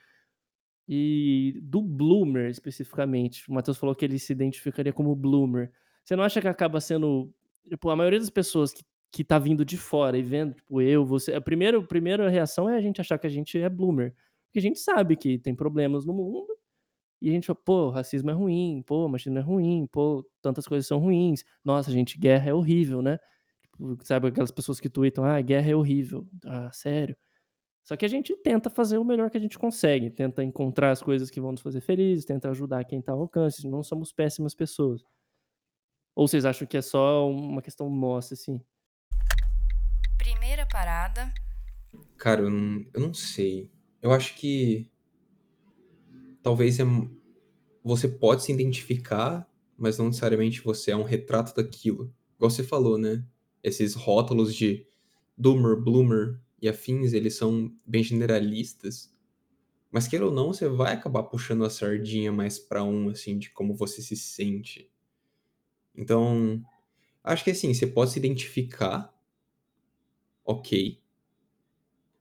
[0.89, 5.71] E do bloomer, especificamente, o Matheus falou que ele se identificaria como bloomer.
[6.05, 7.31] Você não acha que acaba sendo.
[7.69, 11.05] Tipo, a maioria das pessoas que, que tá vindo de fora e vendo, tipo, eu,
[11.05, 11.35] você.
[11.35, 14.15] A primeira, a primeira reação é a gente achar que a gente é bloomer.
[14.47, 16.49] Porque a gente sabe que tem problemas no mundo.
[17.21, 20.87] E a gente fala, pô, racismo é ruim, pô, machismo é ruim, pô, tantas coisas
[20.87, 21.45] são ruins.
[21.65, 23.19] Nossa, gente, guerra é horrível, né?
[23.63, 26.27] Tipo, sabe aquelas pessoas que tweetam, ah, guerra é horrível.
[26.47, 27.17] Ah, sério.
[27.89, 31.01] Só que a gente tenta fazer o melhor que a gente consegue, tenta encontrar as
[31.01, 34.55] coisas que vão nos fazer felizes, tenta ajudar quem está ao alcance, não somos péssimas
[34.55, 35.03] pessoas.
[36.15, 38.61] Ou vocês acham que é só uma questão nossa, assim?
[40.19, 41.33] Primeira parada.
[42.19, 43.71] Cara, eu não, eu não sei.
[44.03, 44.91] Eu acho que
[46.43, 46.85] talvez é,
[47.83, 52.13] você pode se identificar, mas não necessariamente você é um retrato daquilo.
[52.37, 53.25] Igual você falou, né?
[53.63, 54.87] Esses rótulos de
[55.39, 59.13] doomer, bloomer, e afins, eles são bem generalistas.
[59.91, 63.51] Mas queira ou não, você vai acabar puxando a sardinha mais para um, assim, de
[63.51, 64.91] como você se sente.
[65.95, 66.63] Então,
[67.25, 69.15] acho que assim, você pode se identificar,
[70.45, 71.01] ok.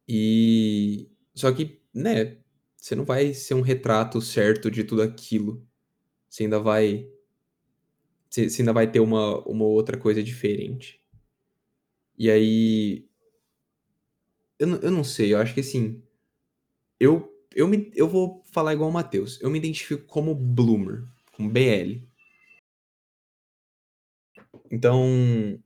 [0.07, 1.09] E.
[1.33, 2.37] Só que, né,
[2.77, 5.65] você não vai ser um retrato certo de tudo aquilo.
[6.29, 7.09] Você ainda vai.
[8.29, 11.01] Você ainda vai ter uma, uma outra coisa diferente.
[12.17, 13.06] E aí,
[14.59, 16.01] eu, eu não sei, eu acho que assim,
[16.99, 19.39] eu, eu, me, eu vou falar igual o Matheus.
[19.41, 22.01] Eu me identifico como bloomer, como BL.
[24.71, 25.61] Então,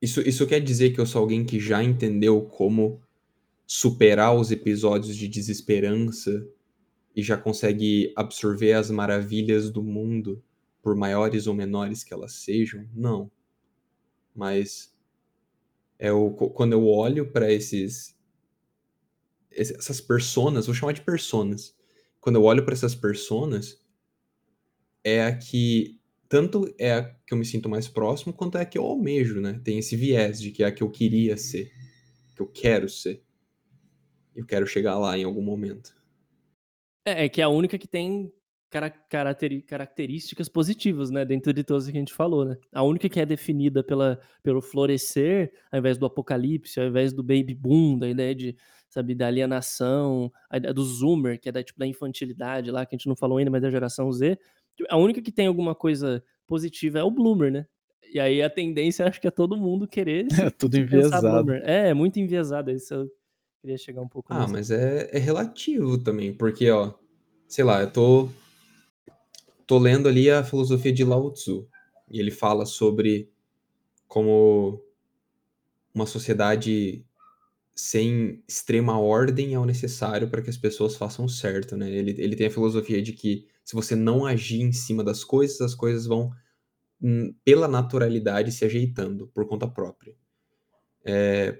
[0.00, 3.02] isso, isso quer dizer que eu sou alguém que já entendeu como
[3.66, 6.46] superar os episódios de desesperança
[7.16, 10.42] e já consegue absorver as maravilhas do mundo,
[10.82, 12.86] por maiores ou menores que elas sejam?
[12.94, 13.30] Não.
[14.34, 14.93] Mas
[15.98, 18.14] é o, quando eu olho para esses
[19.56, 21.76] essas personas, vou chamar de personas.
[22.20, 23.80] Quando eu olho para essas personas,
[25.04, 28.64] é a que tanto é a que eu me sinto mais próximo, quanto é a
[28.64, 29.60] que eu almejo, né?
[29.62, 31.70] Tem esse viés de que é a que eu queria ser,
[32.34, 33.22] que eu quero ser.
[34.34, 35.94] Eu quero chegar lá em algum momento.
[37.06, 38.32] É, é que é a única que tem
[39.66, 42.56] características positivas, né, dentro de todas que a gente falou, né.
[42.72, 47.22] A única que é definida pela, pelo florescer, ao invés do apocalipse, ao invés do
[47.22, 48.56] baby boom, da ideia de,
[48.88, 52.94] sabe, da alienação, a ideia do zoomer, que é da, tipo, da infantilidade lá, que
[52.94, 54.38] a gente não falou ainda, mas da geração Z,
[54.88, 57.66] a única que tem alguma coisa positiva é o bloomer, né.
[58.12, 61.52] E aí a tendência, acho que é todo mundo querer É tudo enviesado.
[61.54, 63.08] É, é muito enviesado, isso eu
[63.60, 64.52] queria chegar um pouco Ah, nessa.
[64.52, 66.92] mas é, é relativo também, porque, ó,
[67.48, 68.28] sei lá, eu tô,
[69.66, 71.68] tô lendo ali a filosofia de Lao Tzu,
[72.10, 73.30] e ele fala sobre
[74.06, 74.82] como
[75.94, 77.04] uma sociedade
[77.74, 81.90] sem extrema ordem é o necessário para que as pessoas façam certo, né?
[81.90, 85.60] Ele, ele tem a filosofia de que se você não agir em cima das coisas,
[85.60, 86.30] as coisas vão,
[87.02, 90.14] hum, pela naturalidade, se ajeitando por conta própria.
[91.04, 91.58] É,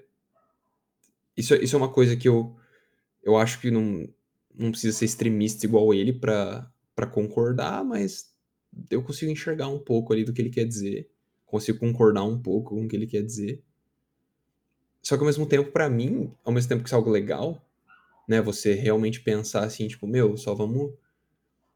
[1.35, 2.55] isso, isso é uma coisa que eu,
[3.21, 4.07] eu acho que não,
[4.53, 6.13] não precisa ser extremista igual ele
[6.95, 8.33] para concordar, mas
[8.89, 11.09] eu consigo enxergar um pouco ali do que ele quer dizer,
[11.45, 13.61] consigo concordar um pouco com o que ele quer dizer.
[15.01, 17.63] Só que ao mesmo tempo, para mim, ao mesmo tempo que isso é algo legal,
[18.27, 20.93] né, você realmente pensar assim, tipo, meu, só vamos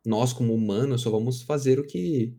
[0.06, 2.34] nós como humanos só vamos fazer o que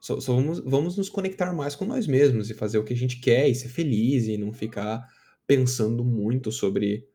[0.00, 2.96] só, só vamos, vamos nos conectar mais com nós mesmos e fazer o que a
[2.96, 5.06] gente quer e ser feliz e não ficar
[5.46, 7.06] pensando muito sobre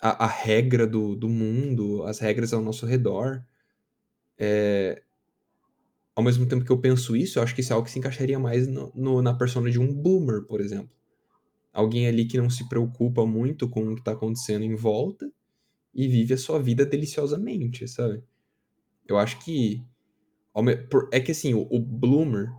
[0.00, 3.44] a, a regra do, do mundo, as regras ao nosso redor.
[4.38, 5.02] É,
[6.14, 7.98] ao mesmo tempo que eu penso isso, eu acho que isso é algo que se
[7.98, 10.90] encaixaria mais no, no, na persona de um boomer, por exemplo.
[11.72, 15.30] Alguém ali que não se preocupa muito com o que está acontecendo em volta
[15.94, 18.22] e vive a sua vida deliciosamente, sabe?
[19.06, 19.84] Eu acho que.
[21.12, 22.50] É que assim, o, o Bloomer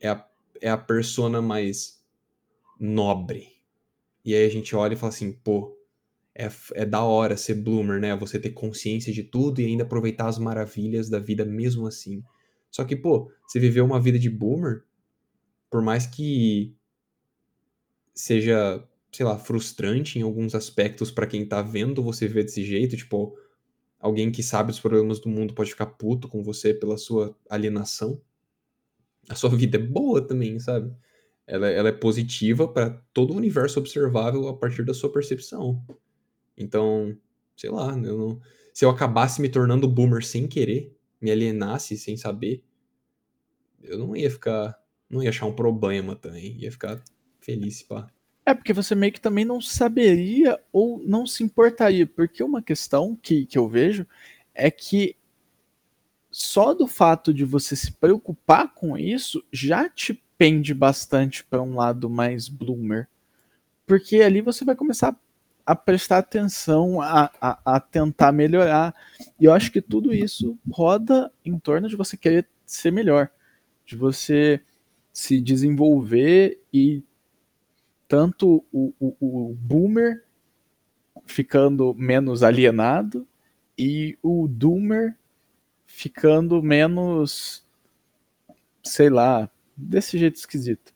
[0.00, 0.28] é a,
[0.60, 2.02] é a persona mais
[2.80, 3.52] nobre.
[4.24, 5.76] E aí a gente olha e fala assim, pô,
[6.34, 8.16] é, é da hora ser Bloomer, né?
[8.16, 12.22] Você ter consciência de tudo e ainda aproveitar as maravilhas da vida mesmo assim.
[12.70, 14.82] Só que, pô, você viveu uma vida de Boomer,
[15.70, 16.74] por mais que
[18.14, 22.96] seja, sei lá, frustrante em alguns aspectos para quem tá vendo você ver desse jeito,
[22.96, 23.36] tipo,
[24.00, 28.20] alguém que sabe os problemas do mundo pode ficar puto com você pela sua alienação.
[29.28, 30.94] A sua vida é boa também, sabe?
[31.46, 35.84] Ela, ela é positiva para todo o universo observável a partir da sua percepção.
[36.56, 37.16] Então,
[37.56, 38.40] sei lá, eu não,
[38.72, 42.62] se eu acabasse me tornando boomer sem querer, me alienasse sem saber,
[43.82, 44.78] eu não ia ficar,
[45.08, 47.02] não ia achar um problema também, ia ficar
[47.40, 48.08] feliz, pá.
[48.44, 53.16] É porque você meio que também não saberia ou não se importaria, porque uma questão
[53.16, 54.06] que, que eu vejo
[54.52, 55.16] é que
[56.30, 61.76] só do fato de você se preocupar com isso já te pende bastante para um
[61.76, 63.08] lado mais bloomer.
[63.86, 65.16] Porque ali você vai começar a
[65.76, 68.94] prestar atenção, a, a, a, tentar melhorar.
[69.38, 73.30] E eu acho que tudo isso roda em torno de você querer ser melhor,
[73.86, 74.60] de você
[75.12, 77.02] se desenvolver e
[78.08, 80.24] tanto o, o, o boomer
[81.24, 83.26] ficando menos alienado
[83.78, 85.16] e o doomer
[85.86, 87.66] ficando menos,
[88.82, 90.91] sei lá, desse jeito esquisito.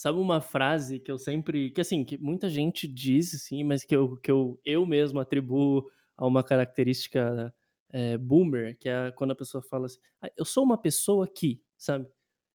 [0.00, 3.94] Sabe uma frase que eu sempre, que assim, que muita gente diz, assim, mas que
[3.94, 7.54] eu, que eu, eu mesmo atribuo a uma característica
[7.90, 11.60] é, boomer, que é quando a pessoa fala assim, ah, eu sou uma pessoa que,
[11.76, 12.08] sabe?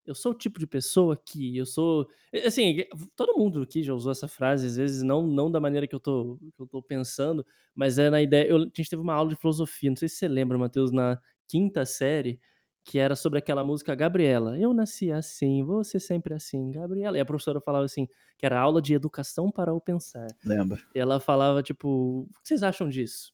[0.08, 2.10] eu sou o tipo de pessoa que eu sou.
[2.44, 2.84] Assim,
[3.16, 6.00] todo mundo aqui já usou essa frase, às vezes não, não da maneira que eu,
[6.00, 8.48] tô, que eu tô pensando, mas é na ideia.
[8.48, 11.22] Eu, a gente teve uma aula de filosofia, não sei se você lembra, Matheus, na
[11.48, 12.40] quinta série,
[12.86, 14.60] que era sobre aquela música Gabriela.
[14.60, 17.18] Eu nasci assim, você sempre assim, Gabriela.
[17.18, 18.08] E a professora falava assim,
[18.38, 20.28] que era aula de educação para o pensar.
[20.46, 20.80] Lembra.
[20.94, 23.34] E ela falava, tipo, o que vocês acham disso?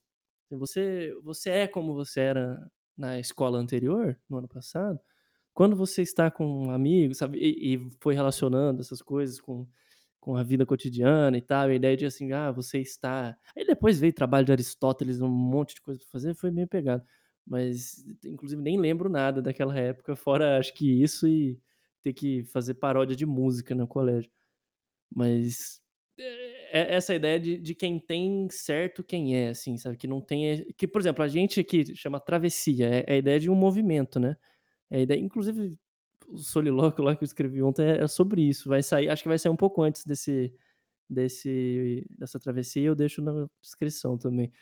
[0.50, 4.98] Você, você é como você era na escola anterior, no ano passado?
[5.54, 9.68] Quando você está com um amigo, sabe, e, e foi relacionando essas coisas com
[10.22, 13.36] com a vida cotidiana e tal, a ideia de assim, ah, você está.
[13.58, 17.04] Aí depois veio trabalho de Aristóteles, um monte de coisa pra fazer, foi meio pegado.
[17.52, 21.60] Mas, inclusive, nem lembro nada daquela época, fora acho que isso e
[22.02, 24.32] ter que fazer paródia de música no colégio.
[25.14, 25.82] Mas
[26.18, 29.98] é, é essa ideia de, de quem tem certo quem é, assim, sabe?
[29.98, 30.66] Que não tem.
[30.78, 34.18] Que, por exemplo, a gente aqui chama travessia, é, é a ideia de um movimento,
[34.18, 34.38] né?
[34.90, 35.78] É a ideia, inclusive,
[36.30, 38.70] o solilóquio lá que eu escrevi ontem é, é sobre isso.
[38.70, 40.56] Vai sair, acho que vai sair um pouco antes desse,
[41.10, 44.54] desse, dessa travessia, eu deixo na descrição também.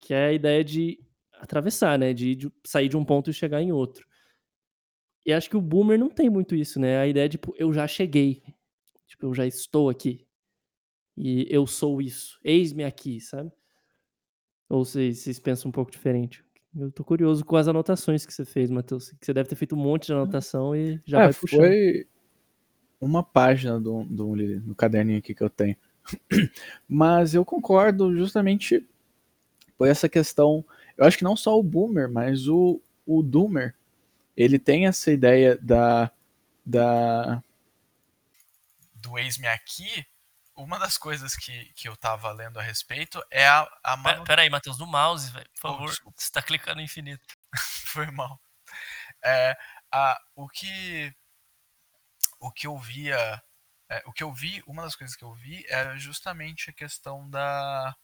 [0.00, 0.98] Que é a ideia de
[1.40, 2.12] atravessar, né?
[2.12, 4.06] De, de sair de um ponto e chegar em outro.
[5.24, 6.98] E acho que o boomer não tem muito isso, né?
[6.98, 8.42] A ideia de, tipo, eu já cheguei.
[9.06, 10.26] Tipo, eu já estou aqui.
[11.16, 12.38] E eu sou isso.
[12.42, 13.50] Eis-me aqui, sabe?
[14.68, 16.44] Ou vocês, vocês pensam um pouco diferente?
[16.76, 19.10] Eu tô curioso com as anotações que você fez, Matheus.
[19.12, 21.60] Que você deve ter feito um monte de anotação e já é, vai puxando.
[21.60, 22.06] Foi
[23.00, 25.76] uma página do, do, do caderninho aqui que eu tenho.
[26.88, 28.86] Mas eu concordo justamente
[29.76, 30.64] por essa questão.
[30.98, 33.74] Eu acho que não só o boomer, mas o, o doomer,
[34.36, 36.10] ele tem essa ideia da.
[36.66, 37.40] da
[38.96, 40.04] do ex-me aqui,
[40.56, 43.64] uma das coisas que, que eu tava lendo a respeito é a.
[43.82, 44.24] a manu...
[44.24, 45.48] Peraí, Matheus, do mouse, velho.
[45.54, 47.24] Por favor, oh, você tá clicando infinito.
[47.86, 48.40] Foi mal.
[49.24, 49.56] É,
[49.92, 51.14] a, o que.
[52.40, 53.40] O que eu via.
[53.88, 57.30] É, o que eu vi, uma das coisas que eu vi era justamente a questão
[57.30, 57.96] da.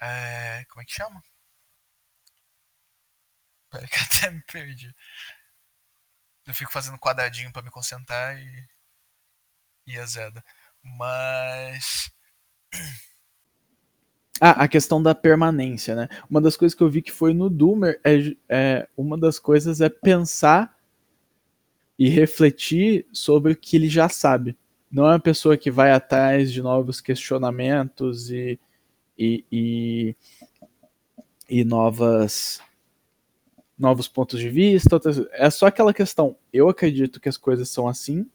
[0.00, 1.22] É, como é que chama?
[3.90, 4.94] Que até me perdi.
[6.46, 8.66] Eu fico fazendo quadradinho para me concentrar e.
[9.86, 10.42] E azeda.
[10.82, 12.10] Mas.
[14.40, 16.08] Ah, a questão da permanência, né?
[16.28, 19.80] Uma das coisas que eu vi que foi no Doomer é, é uma das coisas
[19.80, 20.76] é pensar
[21.98, 24.56] e refletir sobre o que ele já sabe.
[24.90, 28.58] Não é uma pessoa que vai atrás de novos questionamentos e,
[29.16, 30.16] e, e,
[31.48, 32.60] e novas
[33.78, 35.00] novos pontos de vista.
[35.32, 36.36] É só aquela questão.
[36.52, 38.26] Eu acredito que as coisas são assim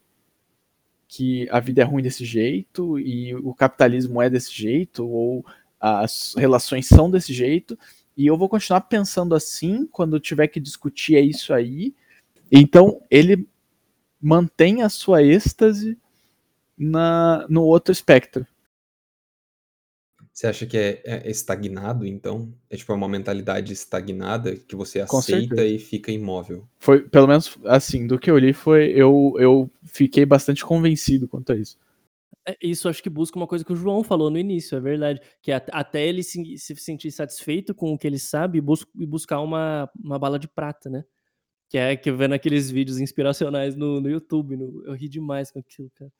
[1.08, 5.44] que a vida é ruim desse jeito e o capitalismo é desse jeito ou
[5.80, 7.76] as relações são desse jeito
[8.16, 11.94] e eu vou continuar pensando assim quando tiver que discutir é isso aí.
[12.52, 13.48] Então ele
[14.20, 15.98] mantém a sua êxtase
[16.78, 18.46] na, no outro espectro.
[20.40, 22.50] Você acha que é, é estagnado, então?
[22.70, 25.66] É tipo uma mentalidade estagnada que você Com aceita certeza.
[25.66, 26.66] e fica imóvel?
[26.78, 31.52] Foi, pelo menos assim, do que eu li, foi eu, eu fiquei bastante convencido quanto
[31.52, 31.78] a isso.
[32.48, 35.20] É, isso acho que busca uma coisa que o João falou no início, é verdade.
[35.42, 38.86] Que at- até ele se, se sentir satisfeito com o que ele sabe e, bus-
[38.94, 41.04] buscar uma, uma bala de prata, né?
[41.68, 44.56] Que é que vendo aqueles vídeos inspiracionais no, no YouTube.
[44.56, 46.10] no- eu ri demais com aquilo, cara.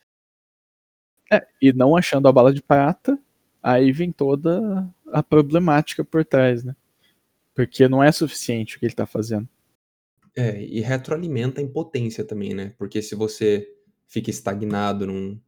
[1.33, 3.19] É, e não achando a bala de prata,
[3.63, 6.75] aí vem toda a problemática por trás, né?
[7.55, 9.49] Porque não é suficiente o que ele tá fazendo.
[10.37, 12.73] É, e retroalimenta a impotência também, né?
[12.79, 13.69] Porque se você
[14.07, 15.41] fica estagnado num,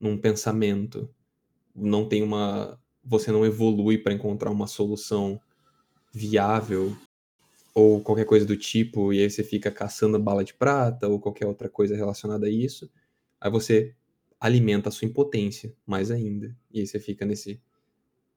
[0.00, 1.08] num pensamento,
[1.74, 2.78] não tem uma.
[3.04, 5.40] Você não evolui para encontrar uma solução
[6.12, 6.96] viável
[7.74, 11.46] ou qualquer coisa do tipo, e aí você fica caçando bala de prata ou qualquer
[11.46, 12.90] outra coisa relacionada a isso,
[13.40, 13.94] aí você
[14.40, 16.56] alimenta a sua impotência mais ainda.
[16.70, 17.60] E aí você fica nesse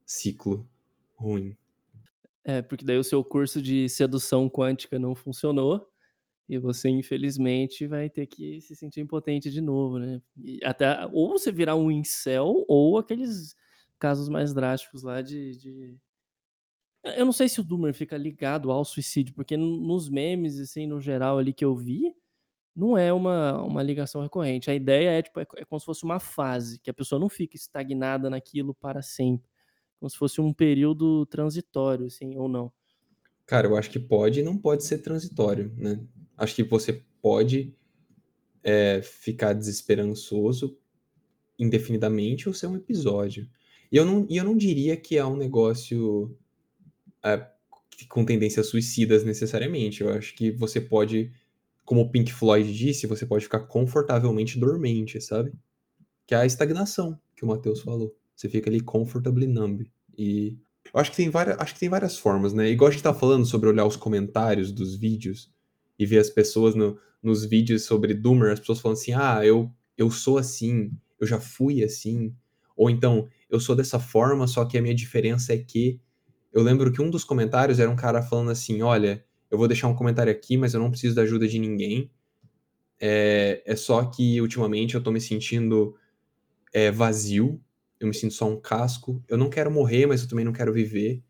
[0.06, 0.68] ciclo
[1.16, 1.56] ruim.
[2.44, 5.88] É, porque daí o seu curso de sedução quântica não funcionou
[6.50, 10.22] e você, infelizmente, vai ter que se sentir impotente de novo, né?
[10.38, 13.56] E até, ou você virar um incel, ou aqueles
[13.98, 15.98] casos mais drásticos lá de, de...
[17.04, 21.00] Eu não sei se o Doomer fica ligado ao suicídio, porque nos memes, assim, no
[21.00, 22.14] geral ali que eu vi,
[22.76, 24.70] não é uma, uma ligação recorrente.
[24.70, 27.30] A ideia é, tipo, é, é como se fosse uma fase, que a pessoa não
[27.30, 29.50] fica estagnada naquilo para sempre.
[30.00, 32.72] Como se fosse um período transitório, assim, ou não.
[33.46, 36.00] Cara, eu acho que pode e não pode ser transitório, né?
[36.38, 37.76] Acho que você pode
[38.64, 40.78] é, ficar desesperançoso
[41.60, 43.48] indefinidamente ou ser um episódio.
[43.92, 46.36] E eu não, e eu não diria que é um negócio
[47.24, 47.46] é,
[48.10, 50.02] com tendências suicidas necessariamente.
[50.02, 51.32] Eu acho que você pode,
[51.86, 55.52] como o Pink Floyd disse, você pode ficar confortavelmente dormente, sabe?
[56.26, 58.16] Que é a estagnação que o Matheus falou.
[58.36, 59.86] Você fica ali comfortably numb.
[60.18, 60.58] E
[60.94, 62.70] eu acho que tem várias, acho que tem várias formas, né?
[62.70, 65.52] Igual a gente tá falando sobre olhar os comentários dos vídeos
[65.98, 69.72] e ver as pessoas no, nos vídeos sobre Doomer, as pessoas falando assim: ah, eu,
[69.98, 72.36] eu sou assim, eu já fui assim.
[72.76, 76.00] Ou então, eu sou dessa forma, só que a minha diferença é que.
[76.52, 79.90] Eu lembro que um dos comentários era um cara falando assim: olha, eu vou deixar
[79.90, 82.10] um comentário aqui, mas eu não preciso da ajuda de ninguém.
[83.00, 85.96] É, é só que ultimamente eu tô me sentindo
[86.74, 87.62] é vazio,
[88.00, 89.22] eu me sinto só um casco.
[89.28, 91.22] Eu não quero morrer, mas eu também não quero viver.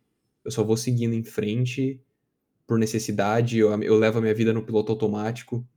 [0.45, 1.99] Eu só vou seguindo em frente
[2.67, 5.67] por necessidade, eu, eu levo a minha vida no piloto automático.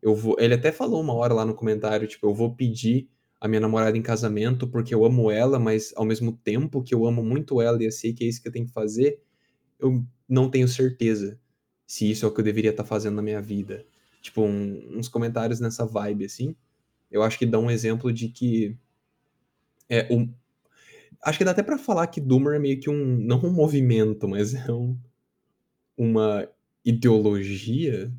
[0.00, 3.48] Eu vou, ele até falou uma hora lá no comentário, tipo, eu vou pedir a
[3.48, 7.22] minha namorada em casamento porque eu amo ela, mas ao mesmo tempo que eu amo
[7.22, 9.20] muito ela e eu sei que é isso que eu tenho que fazer,
[9.78, 11.38] eu não tenho certeza
[11.88, 13.84] se isso é o que eu deveria estar tá fazendo na minha vida.
[14.20, 16.54] Tipo, um, uns comentários nessa vibe, assim.
[17.10, 18.76] Eu acho que dá um exemplo de que.
[19.88, 20.30] É, um,
[21.22, 23.16] acho que dá até para falar que Doomer é meio que um.
[23.16, 24.98] Não um movimento, mas é um,
[25.96, 26.46] uma
[26.84, 28.12] ideologia.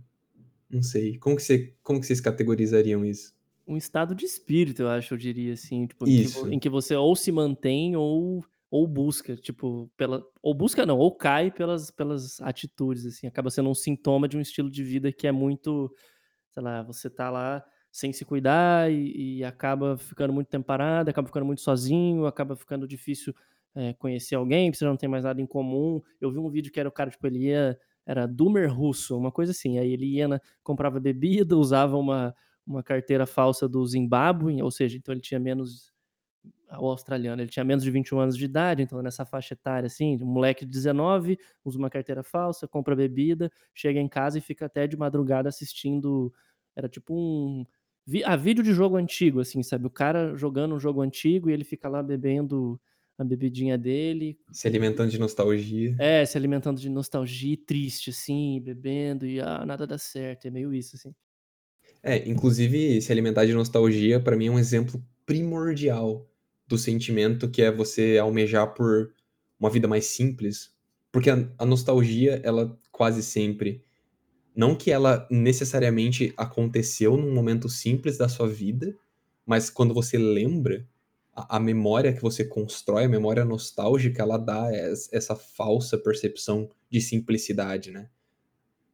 [0.68, 1.20] Não sei.
[1.20, 3.36] Como que, você, como que vocês categorizariam isso?
[3.68, 5.86] Um estado de espírito, eu acho, eu diria assim.
[5.86, 10.54] Tipo, em que, em que você ou se mantém ou ou busca, tipo, pela ou
[10.54, 14.70] busca não, ou cai pelas pelas atitudes, assim, acaba sendo um sintoma de um estilo
[14.70, 15.94] de vida que é muito,
[16.52, 21.10] sei lá, você tá lá sem se cuidar e, e acaba ficando muito tempo parado,
[21.10, 23.34] acaba ficando muito sozinho, acaba ficando difícil
[23.76, 26.02] é, conhecer alguém, você não tem mais nada em comum.
[26.22, 29.32] Eu vi um vídeo que era o cara, tipo, ele ia, era Doomer russo, uma
[29.32, 34.62] coisa assim, aí ele ia, na, comprava bebida, usava uma, uma carteira falsa do Zimbábue,
[34.62, 35.92] ou seja, então ele tinha menos
[36.78, 40.18] o australiano, ele tinha menos de 21 anos de idade, então nessa faixa etária, assim,
[40.22, 44.66] um moleque de 19, usa uma carteira falsa, compra bebida, chega em casa e fica
[44.68, 46.32] até de madrugada assistindo,
[46.76, 47.66] era tipo um,
[48.24, 51.54] a ah, vídeo de jogo antigo, assim, sabe, o cara jogando um jogo antigo e
[51.54, 52.80] ele fica lá bebendo
[53.18, 54.38] a bebidinha dele.
[54.52, 55.96] Se alimentando de nostalgia.
[56.00, 60.74] É, se alimentando de nostalgia, triste, assim, bebendo e ah, nada dá certo, é meio
[60.74, 61.14] isso, assim.
[62.02, 66.29] É, inclusive, se alimentar de nostalgia, para mim é um exemplo primordial
[66.70, 69.12] do sentimento que é você almejar por
[69.60, 70.72] uma vida mais simples.
[71.12, 73.84] Porque a, a nostalgia, ela quase sempre.
[74.56, 78.96] Não que ela necessariamente aconteceu num momento simples da sua vida,
[79.46, 80.88] mas quando você lembra,
[81.34, 87.02] a, a memória que você constrói, a memória nostálgica, ela dá essa falsa percepção de
[87.02, 88.10] simplicidade, né?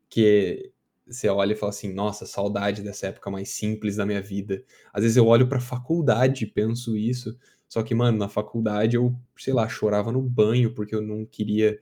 [0.10, 0.72] Que
[1.08, 4.64] você olha e fala assim, nossa, saudade dessa época mais simples da minha vida.
[4.94, 8.96] Às vezes eu olho para a faculdade e penso isso, só que, mano, na faculdade
[8.96, 11.82] eu, sei lá, chorava no banho porque eu não queria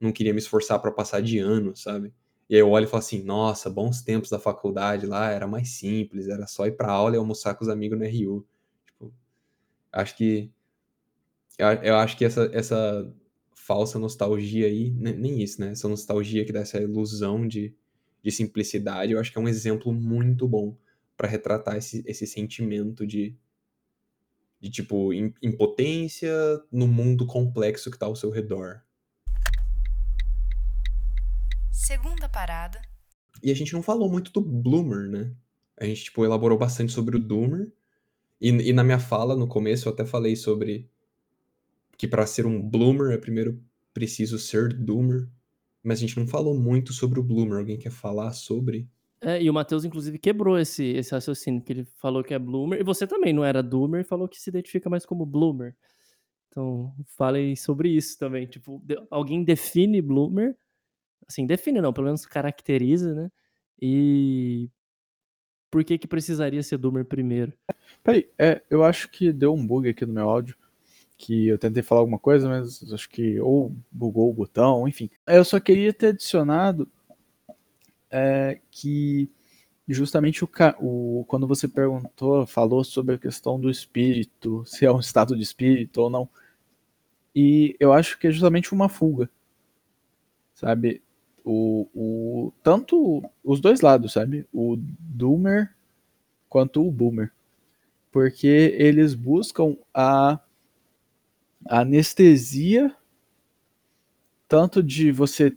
[0.00, 2.12] não queria me esforçar para passar de ano, sabe?
[2.48, 5.70] E aí eu olho e falo assim, nossa, bons tempos da faculdade lá, era mais
[5.70, 8.46] simples, era só ir pra aula e almoçar com os amigos no RU.
[8.86, 9.12] Tipo,
[9.92, 10.50] acho que
[11.58, 13.12] eu, eu acho que essa, essa
[13.54, 15.70] falsa nostalgia aí, nem isso, né?
[15.70, 17.74] Essa nostalgia que dá essa ilusão de,
[18.22, 20.76] de simplicidade, eu acho que é um exemplo muito bom
[21.16, 23.34] para retratar esse, esse sentimento de,
[24.66, 26.32] de tipo impotência
[26.72, 28.82] no mundo complexo que está ao seu redor.
[31.70, 32.82] Segunda parada.
[33.42, 35.32] E a gente não falou muito do Bloomer, né?
[35.78, 37.72] A gente tipo elaborou bastante sobre o Doomer.
[38.40, 40.90] E, e na minha fala no começo eu até falei sobre
[41.96, 43.62] que para ser um Bloomer é primeiro
[43.94, 45.28] preciso ser Doomer.
[45.82, 47.58] Mas a gente não falou muito sobre o Bloomer.
[47.58, 48.90] Alguém quer falar sobre?
[49.20, 52.80] É, e o Matheus, inclusive, quebrou esse, esse raciocínio, que ele falou que é Bloomer,
[52.80, 55.74] e você também não era Doomer, e falou que se identifica mais como Bloomer.
[56.50, 58.46] Então, falei sobre isso também.
[58.46, 60.56] Tipo, alguém define Bloomer,
[61.28, 63.30] assim, define não, pelo menos caracteriza, né?
[63.80, 64.70] E
[65.70, 67.52] por que que precisaria ser Doomer primeiro?
[68.02, 70.56] Peraí, é, eu acho que deu um bug aqui no meu áudio,
[71.18, 75.10] que eu tentei falar alguma coisa, mas acho que ou bugou o botão, enfim.
[75.26, 76.88] Eu só queria ter adicionado
[78.16, 79.30] é, que
[79.86, 80.48] justamente o,
[80.80, 85.42] o, quando você perguntou, falou sobre a questão do espírito, se é um estado de
[85.42, 86.28] espírito ou não.
[87.34, 89.28] E eu acho que é justamente uma fuga.
[90.54, 91.02] Sabe?
[91.44, 94.46] O, o, tanto os dois lados, sabe?
[94.52, 95.74] O Doomer
[96.48, 97.30] quanto o Boomer.
[98.10, 100.40] Porque eles buscam a,
[101.68, 102.96] a anestesia
[104.48, 105.54] tanto de você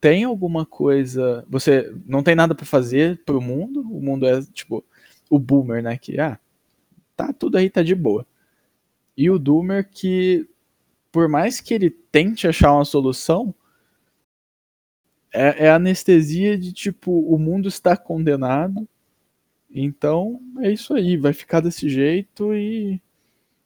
[0.00, 1.44] tem alguma coisa.
[1.48, 3.80] Você não tem nada para fazer pro mundo.
[3.80, 4.84] O mundo é tipo
[5.30, 5.98] o boomer, né?
[5.98, 6.38] Que ah,
[7.16, 8.26] tá tudo aí, tá de boa.
[9.16, 10.48] E o doomer que,
[11.10, 13.54] por mais que ele tente achar uma solução,
[15.32, 18.88] é, é anestesia de tipo, o mundo está condenado.
[19.70, 23.02] Então é isso aí, vai ficar desse jeito e,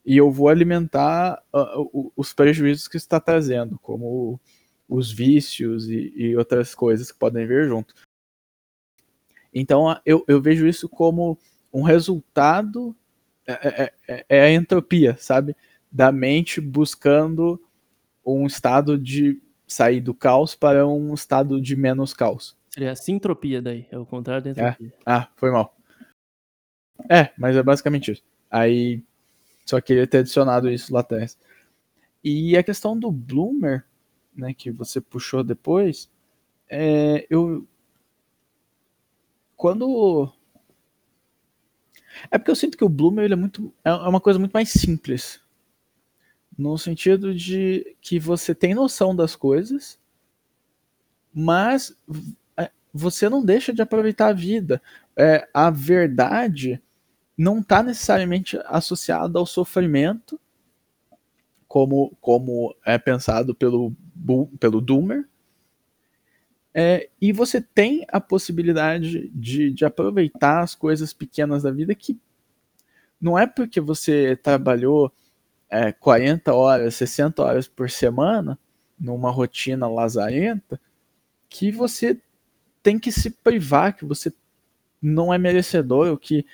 [0.05, 4.41] e eu vou alimentar uh, os prejuízos que está trazendo, como
[4.93, 7.95] os vícios e, e outras coisas que podem vir junto.
[9.53, 11.39] Então eu, eu vejo isso como
[11.73, 12.95] um resultado,
[13.47, 15.57] é, é, é, é a entropia, sabe?
[15.91, 17.61] Da mente buscando
[18.25, 22.57] um estado de sair do caos para um estado de menos caos.
[22.71, 24.53] Seria a sintropia daí, é o contrário da é.
[24.53, 24.89] entropia.
[24.89, 25.03] É.
[25.05, 25.77] Ah, foi mal.
[27.11, 28.23] É, mas é basicamente isso.
[28.51, 29.03] Aí
[29.65, 31.39] Só queria ter adicionado isso lá atrás.
[32.23, 33.85] E a questão do bloomer,
[34.35, 36.11] né, que você puxou depois,
[36.69, 37.67] é, eu
[39.57, 40.33] quando
[42.31, 44.71] é porque eu sinto que o bloomer ele é muito é uma coisa muito mais
[44.71, 45.41] simples
[46.57, 49.99] no sentido de que você tem noção das coisas,
[51.33, 51.97] mas
[52.57, 54.83] é, você não deixa de aproveitar a vida.
[55.17, 56.81] É, a verdade
[57.37, 60.39] não está necessariamente associada ao sofrimento,
[61.73, 63.97] como, como é pensado pelo,
[64.61, 65.27] pelo Doomer.
[66.75, 72.21] É, e você tem a possibilidade de, de aproveitar as coisas pequenas da vida que
[73.19, 75.11] não é porque você trabalhou
[75.71, 78.59] é, 40 horas, 60 horas por semana,
[79.01, 80.79] numa rotina lazarenta,
[81.49, 82.21] que você
[82.83, 84.31] tem que se privar, que você
[85.01, 86.45] não é merecedor, ou que,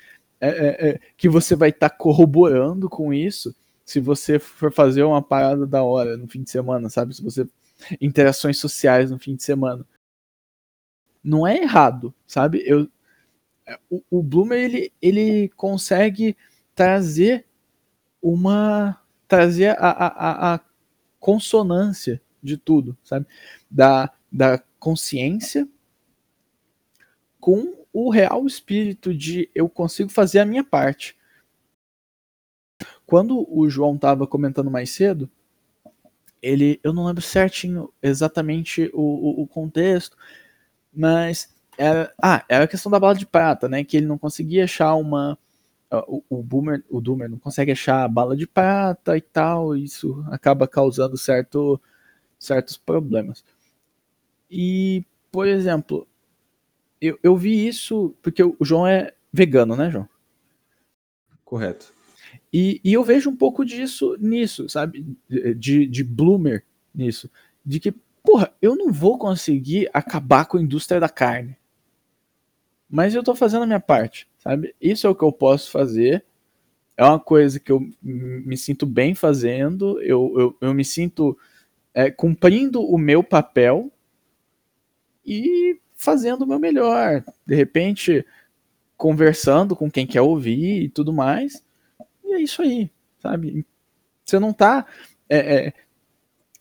[0.41, 3.53] é, é, é que você vai estar tá corroborando com isso
[3.89, 7.15] se você for fazer uma parada da hora no fim de semana, sabe?
[7.15, 7.49] Se você.
[7.99, 9.83] Interações sociais no fim de semana.
[11.25, 12.63] Não é errado, sabe?
[12.67, 12.87] Eu,
[13.67, 16.37] é, o, o Bloomer ele, ele consegue
[16.75, 17.47] trazer
[18.21, 20.61] uma trazer a, a, a
[21.19, 23.27] consonância de tudo, sabe?
[23.71, 25.67] Da, da consciência
[27.41, 31.18] com o real espírito de eu consigo fazer a minha parte.
[33.09, 35.31] Quando o João estava comentando mais cedo,
[36.43, 40.15] ele, eu não lembro certinho exatamente o, o, o contexto,
[40.93, 43.83] mas era, ah, era a questão da bala de prata, né?
[43.83, 45.39] Que ele não conseguia achar uma,
[45.91, 49.85] o, o Boomer, o Doomer não consegue achar a bala de prata e tal, e
[49.85, 51.81] isso acaba causando certo,
[52.39, 53.43] certos problemas.
[54.51, 55.03] E,
[55.33, 56.07] por exemplo,
[57.01, 60.07] eu, eu vi isso porque o João é vegano, né, João?
[61.43, 61.97] Correto.
[62.53, 65.07] E, e eu vejo um pouco disso nisso, sabe?
[65.29, 67.31] De, de bloomer nisso.
[67.65, 67.93] De que,
[68.23, 71.57] porra, eu não vou conseguir acabar com a indústria da carne.
[72.89, 74.75] Mas eu tô fazendo a minha parte sabe?
[74.81, 76.25] Isso é o que eu posso fazer.
[76.97, 80.01] É uma coisa que eu me sinto bem fazendo.
[80.01, 81.37] Eu, eu, eu me sinto
[81.93, 83.93] é, cumprindo o meu papel
[85.25, 87.23] e fazendo o meu melhor.
[87.47, 88.25] De repente,
[88.97, 91.63] conversando com quem quer ouvir e tudo mais.
[92.29, 93.65] E é isso aí, sabe?
[94.25, 94.87] Você não tá
[95.29, 95.73] é, é,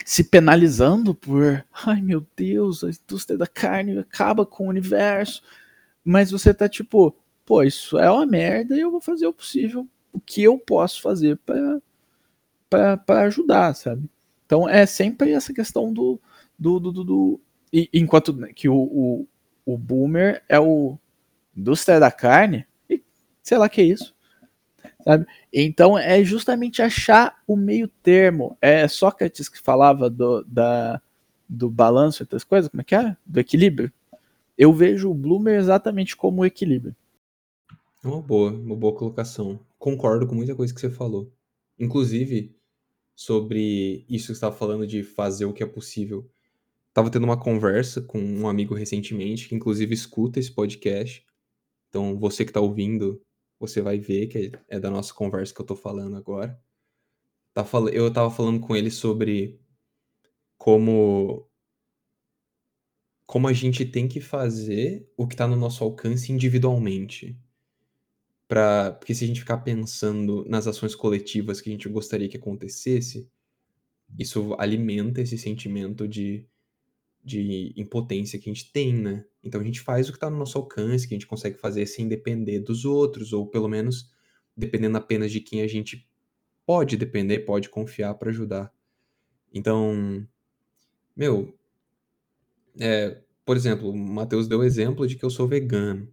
[0.06, 5.44] se penalizando por, ai meu Deus, a indústria da carne acaba com o universo.
[6.04, 7.14] Mas você tá tipo,
[7.46, 11.02] pô, isso é uma merda e eu vou fazer o possível, o que eu posso
[11.02, 11.38] fazer
[12.70, 14.10] para ajudar, sabe?
[14.46, 16.18] Então é sempre essa questão do.
[16.58, 17.42] do, do, do, do
[17.74, 19.28] e, enquanto que o, o,
[19.66, 20.98] o boomer é o
[21.56, 23.04] indústria da carne, e
[23.44, 24.16] sei lá que é isso.
[25.08, 25.26] Sabe?
[25.54, 28.58] Então é justamente achar o meio termo.
[28.62, 31.02] É Sócrates que falava do, da,
[31.48, 33.16] do balanço entre as coisas, como é que é?
[33.26, 33.90] Do equilíbrio.
[34.58, 36.94] Eu vejo o Bloomer exatamente como o equilíbrio.
[38.04, 39.58] É uma boa, uma boa colocação.
[39.80, 41.32] Concordo com muita coisa que você falou.
[41.80, 42.54] Inclusive,
[43.16, 46.30] sobre isso que você estava falando de fazer o que é possível.
[46.90, 51.26] Estava tendo uma conversa com um amigo recentemente, que inclusive escuta esse podcast.
[51.88, 53.22] Então, você que está ouvindo,
[53.60, 56.60] você vai ver que é da nossa conversa que eu estou falando agora.
[57.54, 59.60] Tá eu estava falando com ele sobre
[60.58, 61.50] como
[63.26, 67.38] como a gente tem que fazer o que está no nosso alcance individualmente
[68.48, 72.38] para porque se a gente ficar pensando nas ações coletivas que a gente gostaria que
[72.38, 73.30] acontecesse,
[74.18, 76.48] isso alimenta esse sentimento de,
[77.28, 79.26] de impotência que a gente tem, né?
[79.44, 81.86] Então a gente faz o que está no nosso alcance, que a gente consegue fazer
[81.86, 84.10] sem depender dos outros, ou pelo menos
[84.56, 86.08] dependendo apenas de quem a gente
[86.66, 88.74] pode depender, pode confiar para ajudar.
[89.54, 90.28] Então,
[91.16, 91.54] meu,
[92.80, 96.12] é, por exemplo, o Matheus deu o exemplo de que eu sou vegano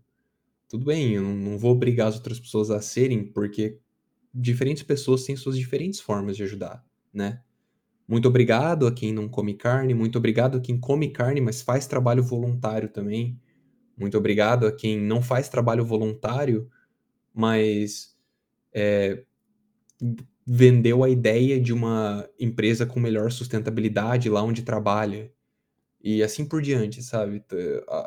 [0.75, 3.79] tudo bem, eu não vou obrigar as outras pessoas a serem, porque
[4.35, 7.43] diferentes pessoas têm suas diferentes formas de ajudar, né?
[8.07, 11.87] Muito obrigado a quem não come carne, muito obrigado a quem come carne, mas faz
[11.87, 13.41] trabalho voluntário também.
[13.97, 16.71] Muito obrigado a quem não faz trabalho voluntário,
[17.33, 18.17] mas
[18.73, 19.25] é,
[20.47, 25.33] vendeu a ideia de uma empresa com melhor sustentabilidade lá onde trabalha.
[26.03, 27.43] E assim por diante, sabe?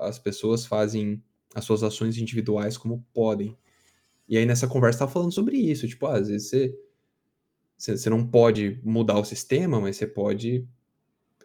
[0.01, 1.23] As pessoas fazem
[1.55, 3.57] as suas ações individuais como podem.
[4.27, 6.75] E aí nessa conversa tava falando sobre isso, tipo, ah, às vezes você,
[7.77, 10.67] você, não pode mudar o sistema, mas você pode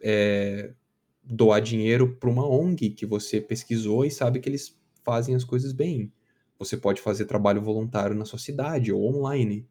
[0.01, 0.73] é,
[1.23, 5.71] doar dinheiro para uma ONG que você pesquisou e sabe que eles fazem as coisas
[5.71, 6.11] bem.
[6.57, 9.67] Você pode fazer trabalho voluntário na sua cidade ou online.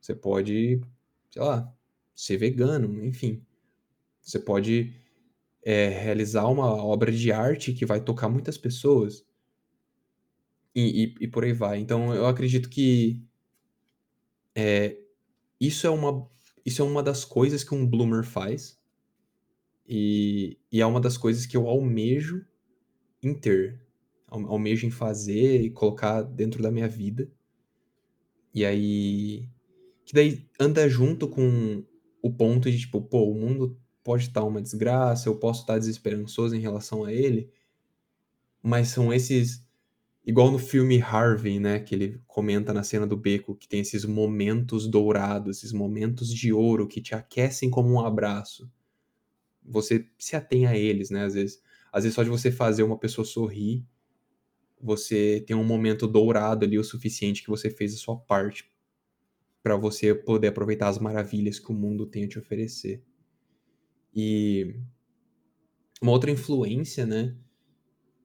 [0.00, 0.80] Você pode,
[1.30, 1.72] sei lá,
[2.14, 3.44] ser vegano, enfim.
[4.22, 4.94] Você pode
[5.62, 9.24] é, realizar uma obra de arte que vai tocar muitas pessoas.
[10.74, 11.78] E, e, e por aí vai.
[11.78, 13.22] Então, eu acredito que
[14.54, 14.96] é,
[15.60, 16.28] isso, é uma,
[16.64, 18.78] isso é uma das coisas que um bloomer faz.
[19.88, 22.44] E, e é uma das coisas que eu almejo
[23.22, 23.80] em ter.
[24.28, 27.30] Almejo em fazer e colocar dentro da minha vida.
[28.52, 29.48] E aí.
[30.04, 31.84] Que daí anda junto com
[32.22, 36.54] o ponto de, tipo, pô, o mundo pode estar uma desgraça, eu posso estar desesperançoso
[36.54, 37.50] em relação a ele,
[38.62, 39.65] mas são esses.
[40.26, 41.78] Igual no filme Harvey, né?
[41.78, 46.52] Que ele comenta na cena do beco, que tem esses momentos dourados, esses momentos de
[46.52, 48.68] ouro que te aquecem como um abraço.
[49.64, 51.24] Você se atém a eles, né?
[51.24, 51.62] Às vezes,
[51.92, 53.84] às vezes só de você fazer uma pessoa sorrir,
[54.80, 58.70] você tem um momento dourado ali o suficiente que você fez a sua parte
[59.62, 63.02] para você poder aproveitar as maravilhas que o mundo tem a te oferecer.
[64.14, 64.74] E
[66.00, 67.36] uma outra influência, né,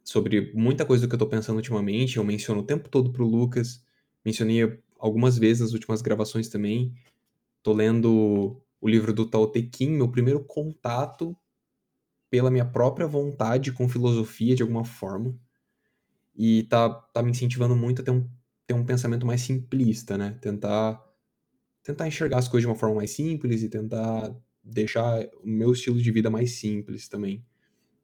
[0.04, 3.26] sobre muita coisa do que eu tô pensando ultimamente, eu menciono o tempo todo pro
[3.26, 3.84] Lucas,
[4.26, 6.94] mencionei algumas vezes nas últimas gravações também.
[7.64, 11.36] Tô lendo o livro do Tao Te Ching, meu primeiro contato
[12.30, 15.38] pela minha própria vontade com filosofia de alguma forma.
[16.36, 18.28] E tá, tá me incentivando muito a ter um,
[18.66, 20.38] ter um pensamento mais simplista, né?
[20.42, 21.04] Tentar,
[21.84, 26.02] tentar enxergar as coisas de uma forma mais simples e tentar deixar o meu estilo
[26.02, 27.46] de vida mais simples também.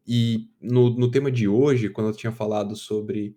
[0.08, 3.36] E no, no tema de hoje, quando eu tinha falado sobre.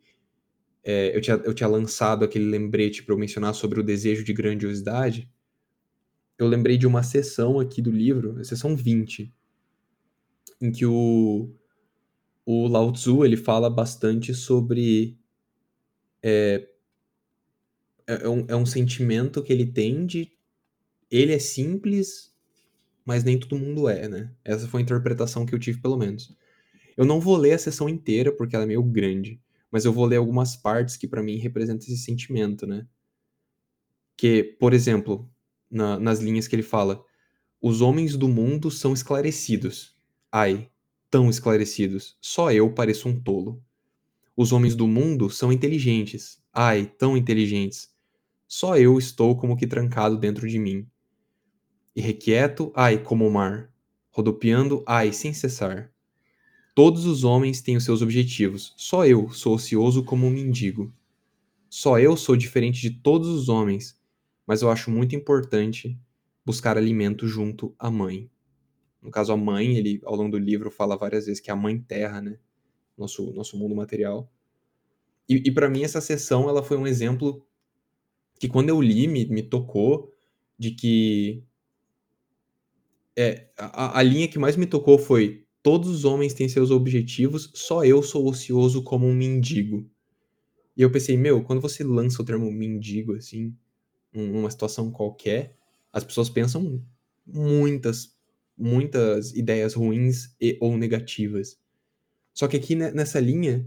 [0.84, 4.32] É, eu, tinha, eu tinha lançado aquele lembrete para eu mencionar sobre o desejo de
[4.32, 5.28] grandiosidade.
[6.38, 9.34] Eu lembrei de uma sessão aqui do livro, a sessão 20,
[10.58, 11.52] em que o,
[12.46, 15.18] o Lao Tzu ele fala bastante sobre.
[16.22, 16.68] É,
[18.06, 20.32] é, um, é um sentimento que ele tem de.
[21.10, 22.32] Ele é simples,
[23.04, 24.32] mas nem todo mundo é, né?
[24.44, 26.34] Essa foi a interpretação que eu tive, pelo menos.
[27.00, 29.40] Eu não vou ler a sessão inteira, porque ela é meio grande,
[29.70, 32.86] mas eu vou ler algumas partes que para mim representam esse sentimento, né?
[34.18, 35.26] Que, por exemplo,
[35.70, 37.02] na, nas linhas que ele fala,
[37.58, 39.96] os homens do mundo são esclarecidos.
[40.30, 40.70] Ai,
[41.10, 42.18] tão esclarecidos.
[42.20, 43.64] Só eu pareço um tolo.
[44.36, 46.38] Os homens do mundo são inteligentes.
[46.52, 47.88] Ai, tão inteligentes.
[48.46, 50.86] Só eu estou como que trancado dentro de mim
[51.96, 53.72] irrequieto, ai, como o mar,
[54.10, 55.90] rodopiando, ai, sem cessar.
[56.80, 60.90] Todos os homens têm os seus objetivos, só eu sou ocioso como um mendigo.
[61.68, 64.00] Só eu sou diferente de todos os homens,
[64.46, 66.00] mas eu acho muito importante
[66.42, 68.30] buscar alimento junto à mãe.
[69.02, 71.56] No caso, a mãe, ele ao longo do livro fala várias vezes que é a
[71.56, 72.38] mãe terra, né?
[72.96, 74.32] Nosso, nosso mundo material.
[75.28, 77.46] E, e para mim, essa sessão ela foi um exemplo
[78.38, 80.14] que, quando eu li, me, me tocou
[80.58, 81.44] de que
[83.14, 87.50] é, a, a linha que mais me tocou foi: todos os homens têm seus objetivos,
[87.54, 89.88] só eu sou ocioso como um mendigo.
[90.76, 93.54] E eu pensei, meu, quando você lança o termo mendigo, assim,
[94.12, 95.56] numa situação qualquer,
[95.92, 96.82] as pessoas pensam
[97.26, 98.16] muitas,
[98.56, 101.58] muitas ideias ruins e, ou negativas.
[102.32, 103.66] Só que aqui nessa linha,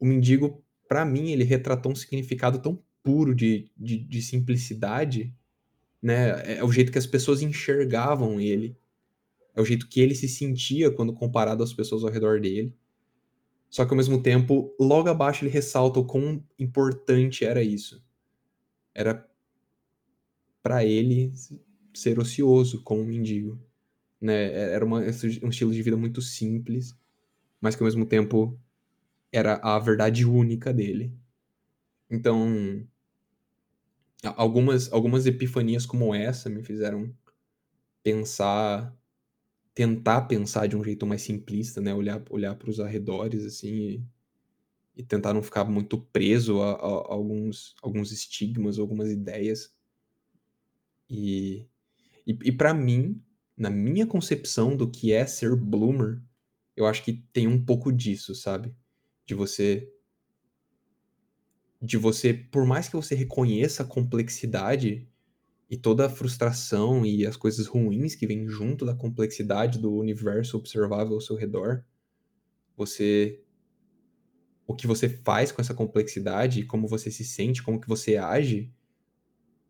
[0.00, 5.34] o mendigo, para mim, ele retratou um significado tão puro de, de, de simplicidade
[6.02, 6.30] né?
[6.42, 8.76] É, é o jeito que as pessoas enxergavam ele.
[9.54, 12.74] É o jeito que ele se sentia quando comparado às pessoas ao redor dele.
[13.70, 18.02] Só que ao mesmo tempo, logo abaixo ele ressalta o quão importante era isso.
[18.94, 19.28] Era
[20.62, 21.32] para ele
[21.94, 23.60] ser ocioso como um mendigo.
[24.20, 24.52] Né?
[24.52, 26.98] Era uma, um estilo de vida muito simples,
[27.60, 28.58] mas que ao mesmo tempo
[29.32, 31.12] era a verdade única dele.
[32.10, 32.86] Então,
[34.36, 37.14] algumas, algumas epifanias como essa me fizeram
[38.02, 38.96] pensar,
[39.78, 41.94] tentar pensar de um jeito mais simplista, né?
[41.94, 44.04] Olhar, olhar para os arredores, assim, e,
[44.96, 49.72] e, tentar não ficar muito preso a, a, a, alguns, alguns estigmas, algumas ideias.
[51.08, 51.64] E,
[52.26, 53.22] e, e para mim,
[53.56, 56.20] na minha concepção do que é ser bloomer,
[56.76, 58.74] eu acho que tem um pouco disso, sabe?
[59.24, 59.88] De você
[61.80, 65.08] de você, por mais que você reconheça a complexidade
[65.70, 70.56] e toda a frustração e as coisas ruins que vêm junto da complexidade do universo
[70.56, 71.84] observável ao seu redor,
[72.76, 73.42] você
[74.66, 78.70] o que você faz com essa complexidade, como você se sente, como que você age,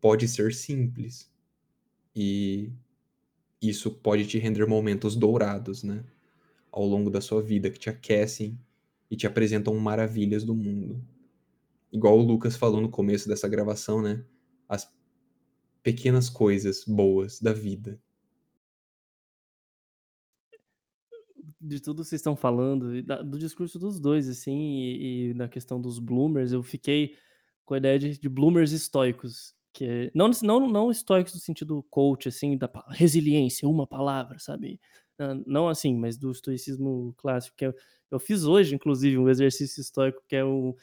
[0.01, 1.31] pode ser simples.
[2.13, 2.73] E
[3.61, 6.03] isso pode te render momentos dourados, né?
[6.69, 8.59] Ao longo da sua vida, que te aquecem
[9.09, 11.01] e te apresentam maravilhas do mundo
[11.91, 14.23] igual o Lucas falou no começo dessa gravação, né?
[14.67, 14.91] As,
[15.83, 17.99] pequenas coisas boas da vida.
[21.61, 25.79] De tudo que vocês estão falando, do discurso dos dois, assim, e, e na questão
[25.79, 27.15] dos bloomers, eu fiquei
[27.65, 29.53] com a ideia de, de bloomers estoicos.
[29.73, 34.79] Que é- não, não, não estoicos no sentido coach, assim, da resiliência, uma palavra, sabe?
[35.17, 37.73] Ah, Não assim, mas do estoicismo clássico, que eu,
[38.11, 40.75] eu fiz hoje, inclusive, um exercício estoico, que é o.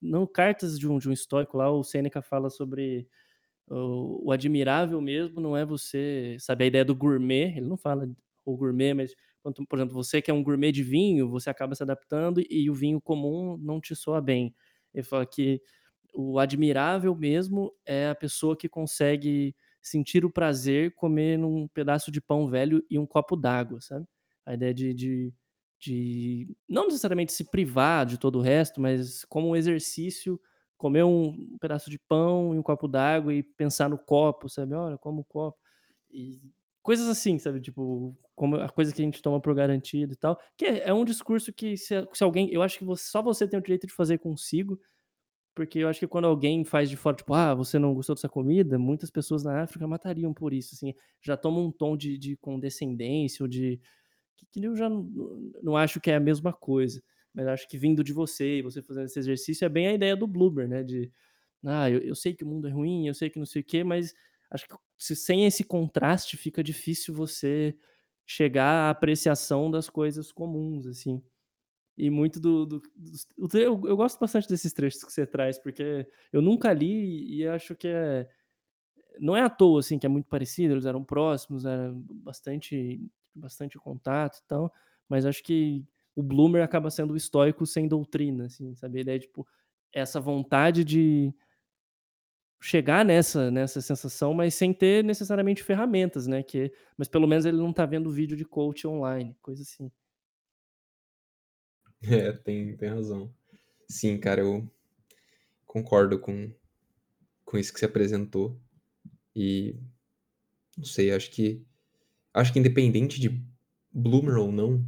[0.00, 3.08] Não, cartas de um, de um estoico lá, o Sêneca fala sobre
[3.68, 8.08] o, o admirável mesmo não é você, sabe, a ideia do gourmet, ele não fala
[8.44, 11.74] o gourmet, mas, quando, por exemplo, você que é um gourmet de vinho, você acaba
[11.74, 14.54] se adaptando e o vinho comum não te soa bem.
[14.94, 15.60] Ele fala que
[16.14, 22.20] o admirável mesmo é a pessoa que consegue sentir o prazer comer um pedaço de
[22.20, 24.06] pão velho e um copo d'água, sabe?
[24.46, 25.34] A ideia de, de,
[25.80, 30.40] de não necessariamente se privar de todo o resto, mas como um exercício
[30.84, 34.74] comer um pedaço de pão e um copo d'água e pensar no copo, sabe?
[34.74, 35.58] Olha, como o copo.
[36.10, 36.40] E
[36.82, 37.60] coisas assim, sabe?
[37.60, 40.38] Tipo, como a coisa que a gente toma por garantido e tal.
[40.56, 42.50] Que é, é um discurso que se, se alguém.
[42.52, 44.78] Eu acho que você- só você tem o direito de fazer consigo.
[45.54, 48.28] Porque eu acho que quando alguém faz de fora, tipo, ah, você não gostou dessa
[48.28, 50.94] comida, muitas pessoas na África matariam por isso, assim.
[51.22, 53.80] Já toma um tom de, de condescendência ou de.
[54.36, 55.04] Que, que eu já não,
[55.62, 57.02] não acho que é a mesma coisa.
[57.34, 60.16] Mas acho que vindo de você e você fazendo esse exercício é bem a ideia
[60.16, 60.82] do Bloomer, né?
[60.84, 61.12] De,
[61.66, 63.64] ah, eu, eu sei que o mundo é ruim, eu sei que não sei o
[63.64, 64.14] quê, mas
[64.50, 67.76] acho que se, sem esse contraste fica difícil você
[68.26, 71.22] chegar à apreciação das coisas comuns, assim.
[71.98, 72.66] E muito do.
[72.66, 76.42] do- dos- o tre- eu, eu gosto bastante desses trechos que você traz, porque eu
[76.42, 78.28] nunca li e acho que é.
[79.20, 83.00] Não é à toa, assim, que é muito parecido, eles eram próximos, era bastante,
[83.34, 84.72] bastante contato e tal,
[85.08, 85.84] mas acho que
[86.14, 89.00] o Bloomer acaba sendo o estoico sem doutrina, assim, sabe?
[89.00, 89.46] Ideia, tipo,
[89.92, 91.32] essa vontade de
[92.60, 96.42] chegar nessa, nessa sensação, mas sem ter necessariamente ferramentas, né?
[96.42, 99.90] Que, mas pelo menos ele não tá vendo vídeo de coach online, coisa assim.
[102.06, 103.32] É, tem, tem razão.
[103.88, 104.70] Sim, cara, eu
[105.64, 106.52] concordo com,
[107.46, 108.60] com isso que você apresentou.
[109.34, 109.74] E
[110.76, 111.64] não sei, acho que
[112.34, 113.42] acho que independente de
[113.90, 114.84] bloomer ou não,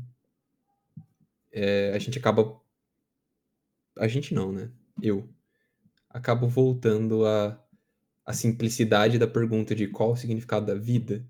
[1.57, 2.61] é, a gente acaba
[3.98, 4.70] a gente não, né?
[5.02, 5.28] Eu
[6.11, 7.62] acabo voltando à
[8.26, 11.24] à simplicidade da pergunta de qual o significado da vida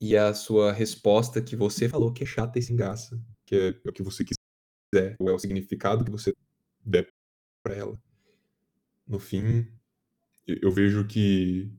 [0.00, 3.88] e a sua resposta que você falou que é chata e sem graça, que é
[3.88, 6.34] o que você quiser, ou é o significado que você
[6.84, 7.08] der
[7.62, 7.98] pra ela.
[9.06, 9.66] No fim,
[10.46, 11.72] eu vejo que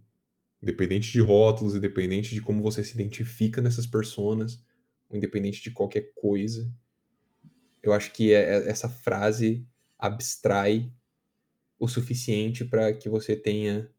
[0.61, 4.63] independente de rótulos, independente de como você se identifica nessas personas,
[5.11, 6.71] independente de qualquer coisa,
[7.83, 9.67] eu acho que é- é- essa frase
[9.97, 10.91] abstrai
[11.79, 13.91] o suficiente para que você tenha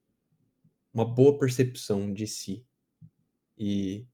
[0.92, 2.66] uma boa percepção de si
[3.58, 4.06] e,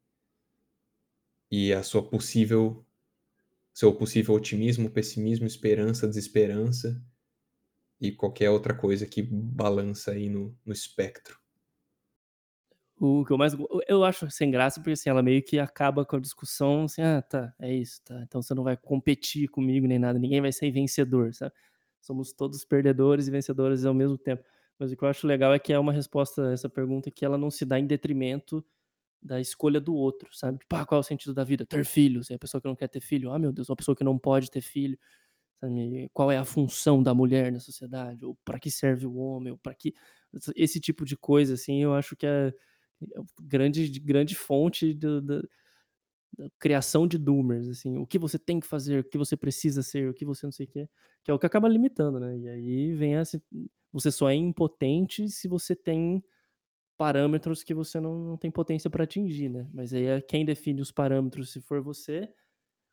[1.50, 2.84] e a sua possível
[3.74, 7.04] seu possível otimismo, pessimismo, esperança, desesperança
[8.00, 11.38] e qualquer outra coisa que balança aí no, no espectro.
[12.98, 13.54] O que eu mais
[13.88, 17.20] eu acho sem graça, porque, assim, ela meio que acaba com a discussão, assim: "Ah,
[17.20, 20.70] tá, é isso, tá, então você não vai competir comigo nem nada, ninguém vai sair
[20.70, 21.52] vencedor", sabe.
[22.00, 24.42] Somos todos perdedores e vencedores ao mesmo tempo.
[24.78, 27.24] Mas o que eu acho legal é que é uma resposta a essa pergunta que
[27.24, 28.64] ela não se dá em detrimento
[29.22, 30.58] da escolha do outro, sabe.
[30.60, 31.66] Tipo: "Ah, qual é o sentido da vida?
[31.66, 33.96] Ter filhos", e a pessoa que não quer ter filho: "Ah, meu Deus, uma pessoa
[33.96, 34.98] que não pode ter filho",
[35.60, 36.10] sabe.
[36.14, 39.58] Qual é a função da mulher na sociedade, ou para que serve o homem, ou
[39.58, 39.94] para que
[40.56, 42.54] esse tipo de coisa, assim, eu acho que é é
[43.42, 45.42] grande grande fonte do da
[46.38, 49.82] da criação de doomers, assim, o que você tem que fazer, o que você precisa
[49.82, 50.88] ser, o que você não sei o quê,
[51.24, 53.42] que é o que acaba limitando, né, e aí vem essa
[53.92, 56.22] você só é impotente se você tem
[56.98, 60.80] parâmetros que você não não tem potência para atingir, né, mas aí é quem define
[60.82, 62.28] os parâmetros se for você,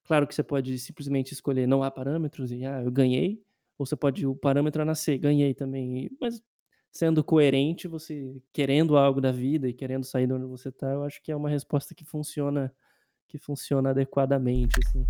[0.06, 3.44] claro que você pode simplesmente escolher não há parâmetros e, ah, eu ganhei,
[3.78, 6.42] ou você pode o parâmetro é nascer, ganhei também, mas
[6.94, 11.04] sendo coerente, você querendo algo da vida e querendo sair de onde você tá, eu
[11.04, 12.72] acho que é uma resposta que funciona
[13.28, 15.08] que funciona adequadamente, assim.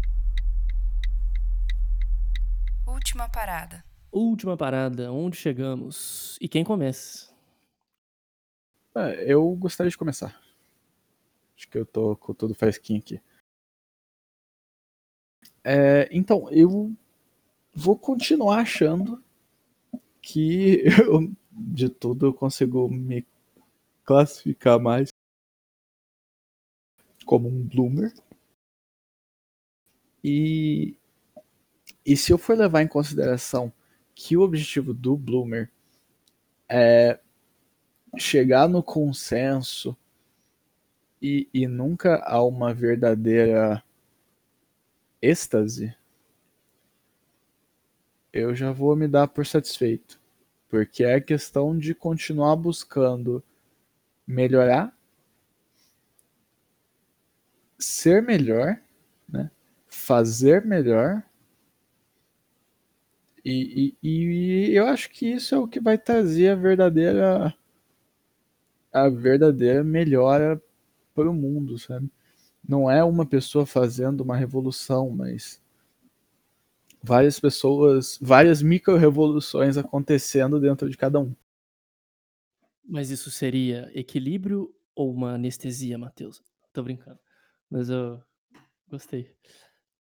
[2.87, 3.83] Última parada.
[4.09, 6.37] Última parada, onde chegamos?
[6.39, 7.33] E quem começa?
[8.95, 10.39] É, eu gostaria de começar.
[11.57, 13.21] Acho que eu tô com tudo fresquinho aqui.
[15.65, 16.95] É, então, eu
[17.73, 19.21] vou continuar achando
[20.21, 23.25] que eu, de tudo eu consigo me
[24.03, 25.09] classificar mais
[27.25, 28.13] como um bloomer.
[30.23, 30.95] E,
[32.05, 33.71] e se eu for levar em consideração
[34.15, 35.69] que o objetivo do bloomer
[36.69, 37.19] é
[38.17, 39.97] chegar no consenso
[41.21, 43.83] e, e nunca há uma verdadeira
[45.21, 45.95] êxtase,
[48.31, 50.22] eu já vou me dar por satisfeito.
[50.73, 53.43] Porque é questão de continuar buscando
[54.25, 54.91] melhorar,
[57.77, 58.81] ser melhor,
[59.29, 59.51] né?
[59.87, 61.21] fazer melhor.
[63.45, 67.55] E, e, e, eu acho que isso é o que vai trazer a verdadeira
[68.91, 70.59] a verdadeira melhora
[71.13, 72.11] para o mundo, sabe?
[72.67, 75.62] Não é uma pessoa fazendo uma revolução, mas
[77.03, 81.35] várias pessoas, várias micro-revoluções acontecendo dentro de cada um.
[82.87, 86.41] Mas isso seria equilíbrio ou uma anestesia, Matheus?
[86.71, 87.19] Tô brincando.
[87.69, 88.21] Mas eu
[88.89, 89.29] gostei.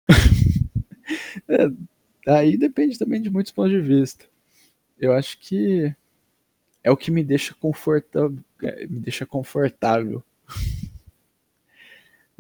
[1.48, 4.24] é, aí depende também de muitos pontos de vista.
[4.98, 5.94] Eu acho que
[6.84, 10.22] é o que me deixa confortável, é, me deixa confortável.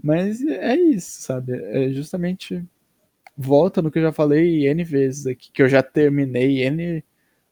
[0.02, 1.52] Mas é isso, sabe?
[1.52, 2.64] É justamente
[3.36, 7.04] volta no que eu já falei N vezes aqui, que eu já terminei N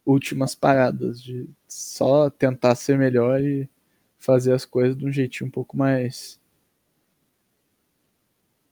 [0.05, 3.69] últimas paradas de só tentar ser melhor e
[4.19, 6.41] fazer as coisas de um jeitinho um pouco mais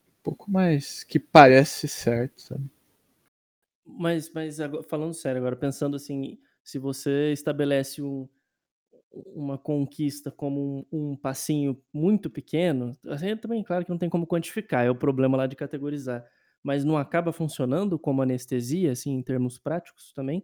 [0.07, 2.69] um pouco mais que parece certo, sabe?
[3.85, 4.57] Mas mas
[4.87, 8.27] falando sério agora, pensando assim, se você estabelece um,
[9.11, 14.27] uma conquista como um, um, passinho muito pequeno, assim, também claro que não tem como
[14.27, 16.23] quantificar, é o problema lá de categorizar,
[16.63, 20.43] mas não acaba funcionando como anestesia, assim, em termos práticos também?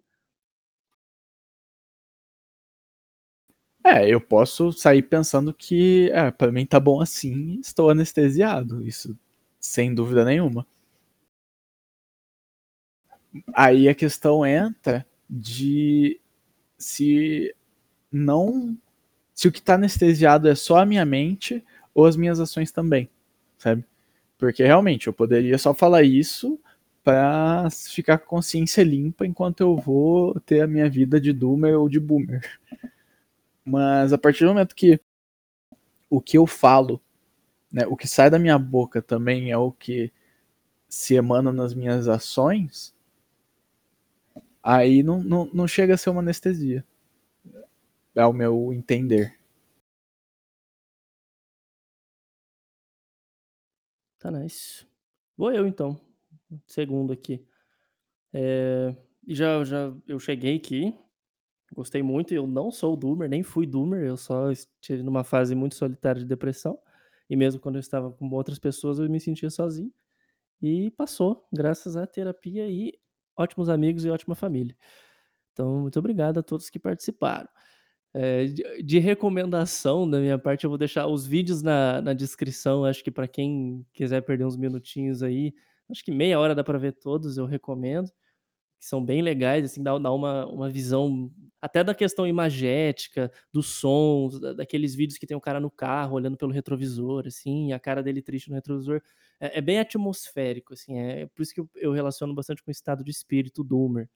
[3.83, 9.17] É, eu posso sair pensando que, é, para mim tá bom assim, estou anestesiado, isso
[9.59, 10.65] sem dúvida nenhuma.
[13.53, 16.19] Aí a questão entra de
[16.77, 17.55] se
[18.11, 18.77] não.
[19.35, 21.63] Se o que está anestesiado é só a minha mente
[21.93, 23.09] ou as minhas ações também,
[23.57, 23.85] sabe?
[24.37, 26.59] Porque realmente eu poderia só falar isso
[27.03, 31.87] para ficar com consciência limpa enquanto eu vou ter a minha vida de doomer ou
[31.87, 32.41] de boomer.
[33.63, 34.99] Mas a partir do momento que
[36.09, 37.01] o que eu falo,
[37.71, 40.11] né, o que sai da minha boca também é o que
[40.89, 42.95] se emana nas minhas ações,
[44.63, 46.85] aí não, não, não chega a ser uma anestesia.
[48.15, 49.34] É o meu entender.
[54.25, 54.87] Tá nice.
[55.37, 56.01] Vou eu então.
[56.65, 57.45] Segundo aqui.
[58.33, 58.95] É,
[59.27, 60.97] já, já eu cheguei aqui.
[61.71, 62.33] Gostei muito.
[62.33, 64.01] Eu não sou doomer, nem fui doomer.
[64.03, 66.79] Eu só estive numa fase muito solitária de depressão.
[67.29, 69.93] E mesmo quando eu estava com outras pessoas, eu me sentia sozinho.
[70.59, 72.97] E passou, graças à terapia e
[73.37, 74.75] ótimos amigos e ótima família.
[75.53, 77.47] Então, muito obrigado a todos que participaram.
[78.17, 82.85] É, de, de, recomendação da minha parte, eu vou deixar os vídeos na, na descrição.
[82.85, 85.53] Acho que para quem quiser perder uns minutinhos aí,
[85.91, 88.07] acho que meia hora dá para ver todos, eu recomendo.
[88.79, 93.67] Que são bem legais, assim, dá, dá uma, uma visão até da questão imagética, dos
[93.67, 97.79] sons, da, daqueles vídeos que tem o cara no carro olhando pelo retrovisor, assim, a
[97.79, 99.01] cara dele triste no retrovisor.
[99.41, 102.69] É, é bem atmosférico, assim, é, é por isso que eu, eu, relaciono bastante com
[102.69, 104.09] o estado de espírito Doomer.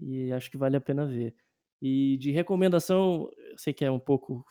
[0.00, 1.34] E acho que vale a pena ver.
[1.86, 4.42] E de recomendação, eu sei que é um pouco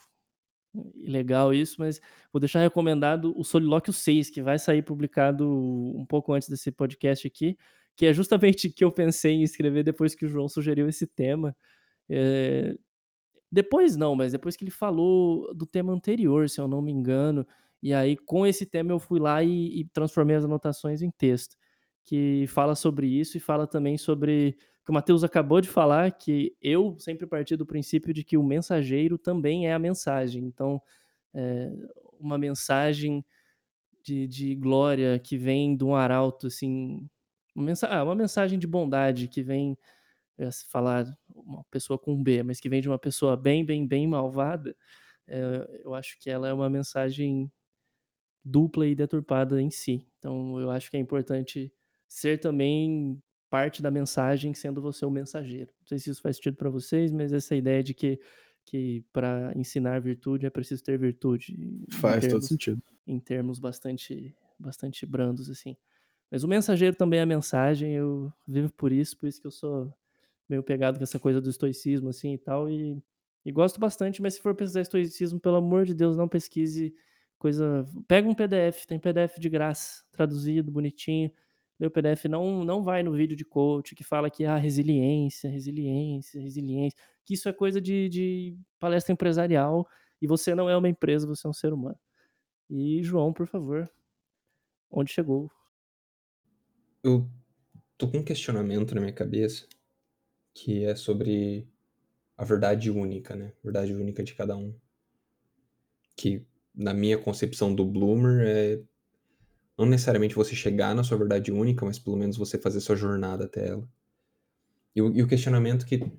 [0.93, 1.99] ilegal isso, mas
[2.31, 7.25] vou deixar recomendado o Solilóquio 6, que vai sair publicado um pouco antes desse podcast
[7.25, 7.57] aqui,
[7.95, 11.57] que é justamente que eu pensei em escrever depois que o João sugeriu esse tema.
[12.07, 12.75] É...
[13.51, 17.47] Depois não, mas depois que ele falou do tema anterior, se eu não me engano,
[17.81, 21.55] e aí com esse tema eu fui lá e, e transformei as anotações em texto,
[22.05, 26.55] que fala sobre isso e fala também sobre que o Matheus acabou de falar, que
[26.61, 30.43] eu sempre parti do princípio de que o mensageiro também é a mensagem.
[30.43, 30.81] Então,
[31.33, 31.71] é,
[32.19, 33.25] uma mensagem
[34.03, 37.07] de, de glória que vem de um arauto, assim,
[37.55, 39.77] uma, mensa ah, uma mensagem de bondade que vem
[40.37, 44.07] é, falar uma pessoa com B, mas que vem de uma pessoa bem, bem, bem
[44.07, 44.75] malvada,
[45.27, 47.51] é, eu acho que ela é uma mensagem
[48.43, 50.05] dupla e deturpada em si.
[50.19, 51.71] Então, eu acho que é importante
[52.07, 53.21] ser também
[53.53, 55.69] parte da mensagem sendo você o mensageiro.
[55.81, 58.19] Não sei se isso faz sentido para vocês, mas essa ideia de que,
[58.65, 61.85] que para ensinar virtude é preciso ter virtude.
[61.91, 62.81] Faz termos, todo sentido.
[63.05, 65.77] Em termos bastante, bastante brandos, assim.
[66.31, 69.51] Mas o mensageiro também é a mensagem, eu vivo por isso, por isso que eu
[69.51, 69.93] sou
[70.49, 72.97] meio pegado com essa coisa do estoicismo, assim, e tal, e,
[73.45, 76.91] e gosto bastante, mas se for pesquisar estoicismo, pelo amor de Deus, não pesquise
[77.37, 77.85] coisa...
[78.07, 81.31] Pega um PDF, tem PDF de graça, traduzido, bonitinho,
[81.87, 85.49] o PDF não, não vai no vídeo de coach que fala que a ah, resiliência,
[85.49, 86.97] resiliência, resiliência.
[87.25, 89.87] que isso é coisa de, de palestra empresarial
[90.21, 91.99] e você não é uma empresa, você é um ser humano.
[92.69, 93.89] E João, por favor,
[94.89, 95.51] onde chegou?
[97.03, 97.29] Eu
[97.97, 99.67] tô com um questionamento na minha cabeça
[100.53, 101.67] que é sobre
[102.37, 103.53] a verdade única, né?
[103.63, 104.73] Verdade única de cada um.
[106.15, 108.81] Que na minha concepção do Bloomer é
[109.83, 113.45] não necessariamente você chegar na sua verdade única, mas pelo menos você fazer sua jornada
[113.45, 113.87] até ela.
[114.95, 116.11] E o, e o questionamento que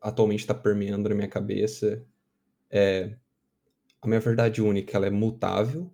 [0.00, 2.04] atualmente está permeando na minha cabeça
[2.70, 3.16] é
[4.02, 5.90] a minha verdade única, ela é mutável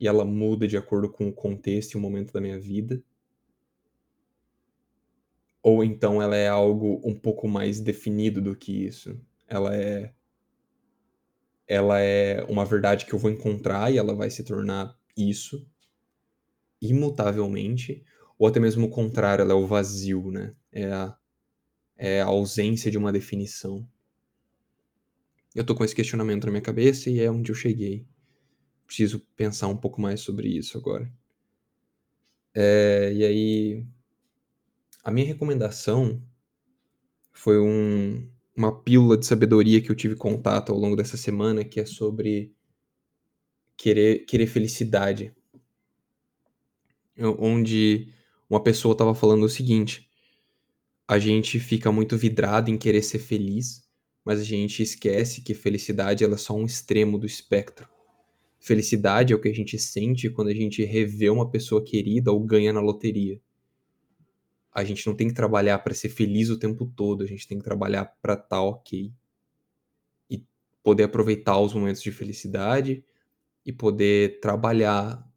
[0.00, 3.02] e ela muda de acordo com o contexto e o momento da minha vida.
[5.62, 9.20] Ou então ela é algo um pouco mais definido do que isso.
[9.46, 10.12] Ela é
[11.66, 15.66] ela é uma verdade que eu vou encontrar e ela vai se tornar isso
[16.82, 18.04] imutavelmente,
[18.36, 20.54] ou até mesmo o contrário, ela é o vazio, né?
[20.72, 21.16] É a,
[21.96, 23.88] é a ausência de uma definição.
[25.54, 28.04] Eu tô com esse questionamento na minha cabeça e é onde eu cheguei.
[28.84, 31.10] Preciso pensar um pouco mais sobre isso agora.
[32.54, 33.86] É, e aí,
[35.04, 36.20] a minha recomendação
[37.32, 41.80] foi um, uma pílula de sabedoria que eu tive contato ao longo dessa semana, que
[41.80, 42.52] é sobre
[43.76, 45.34] querer, querer felicidade
[47.18, 48.12] onde
[48.48, 50.08] uma pessoa estava falando o seguinte:
[51.06, 53.82] a gente fica muito vidrado em querer ser feliz,
[54.24, 57.88] mas a gente esquece que felicidade é só um extremo do espectro.
[58.60, 62.40] Felicidade é o que a gente sente quando a gente revê uma pessoa querida ou
[62.40, 63.40] ganha na loteria.
[64.72, 67.58] A gente não tem que trabalhar para ser feliz o tempo todo, a gente tem
[67.58, 69.12] que trabalhar para estar tá ok.
[70.30, 70.46] E
[70.82, 73.04] poder aproveitar os momentos de felicidade
[73.66, 75.28] e poder trabalhar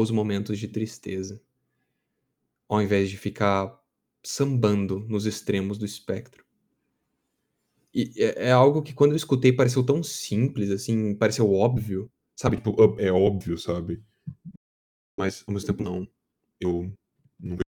[0.00, 1.40] os momentos de tristeza,
[2.68, 3.80] ao invés de ficar
[4.24, 6.44] sambando nos extremos do espectro.
[7.94, 12.56] E é, é algo que quando eu escutei pareceu tão simples, assim, pareceu óbvio, sabe?
[12.56, 14.02] Tipo, é óbvio, sabe?
[15.16, 16.08] Mas ao mesmo tempo não.
[16.60, 16.92] Eu
[17.38, 17.62] nunca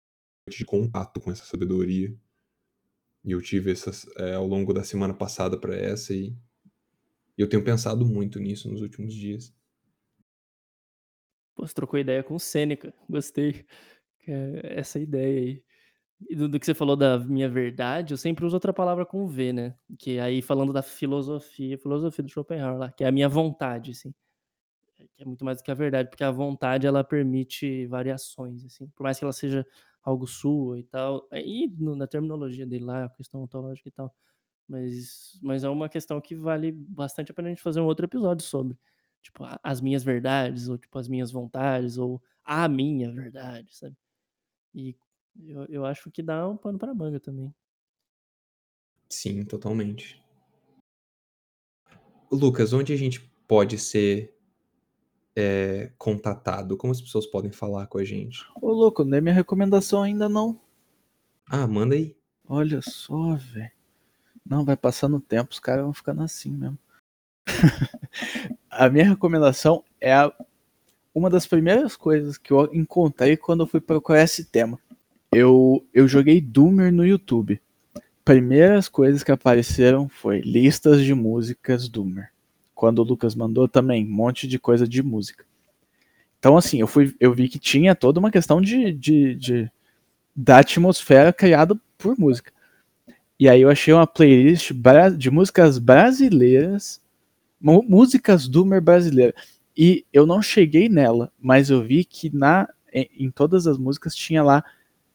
[0.50, 2.16] tive contato com essa sabedoria.
[3.26, 6.34] E eu tive essas é, ao longo da semana passada para essa e
[7.38, 9.54] eu tenho pensado muito nisso nos últimos dias.
[11.56, 12.94] Pô, você trocou ideia com o Sêneca.
[13.10, 13.66] Gostei.
[14.28, 15.64] É essa ideia aí.
[16.30, 19.28] E do, do, que você falou da minha verdade, eu sempre uso outra palavra com
[19.28, 19.76] V, né?
[20.00, 24.14] Que aí falando da filosofia, filosofia do Schopenhauer lá, que é a minha vontade, assim.
[25.16, 28.88] Que é muito mais do que a verdade, porque a vontade ela permite variações, assim.
[28.96, 29.66] Por mais que ela seja
[30.04, 31.28] algo sua e tal.
[31.34, 34.14] E no, na terminologia dele lá, a questão ontológica e tal.
[34.68, 38.06] Mas, mas é uma questão que vale bastante a pena a gente fazer um outro
[38.06, 38.78] episódio sobre
[39.24, 43.96] tipo, as minhas verdades, ou tipo, as minhas vontades, ou a minha verdade, sabe?
[44.76, 44.96] E
[45.48, 47.54] eu, eu acho que dá um pano pra manga também.
[49.10, 50.22] Sim, totalmente.
[52.32, 54.36] Lucas, onde a gente pode ser
[55.36, 56.76] é, contatado?
[56.76, 58.46] Como as pessoas podem falar com a gente?
[58.60, 60.60] Ô, louco, nem minha recomendação ainda não.
[61.48, 62.18] Ah, manda aí.
[62.48, 63.72] Olha só, velho.
[64.46, 66.78] Não, vai passando o tempo, os caras vão ficando assim mesmo.
[68.78, 70.32] a minha recomendação é a,
[71.14, 74.80] uma das primeiras coisas que eu encontrei quando eu fui procurar esse tema.
[75.32, 77.60] Eu, eu joguei Doomer no YouTube.
[78.24, 82.30] Primeiras coisas que apareceram foi listas de músicas Doomer.
[82.74, 85.46] Quando o Lucas mandou também, um monte de coisa de música.
[86.40, 89.72] Então, assim, eu, fui, eu vi que tinha toda uma questão de, de, de
[90.36, 92.52] da atmosfera criada por música.
[93.40, 94.72] E aí eu achei uma playlist
[95.18, 97.02] de músicas brasileiras
[97.64, 99.34] músicas Doomer brasileira.
[99.76, 104.44] E eu não cheguei nela, mas eu vi que na em, todas as músicas tinha
[104.44, 104.64] lá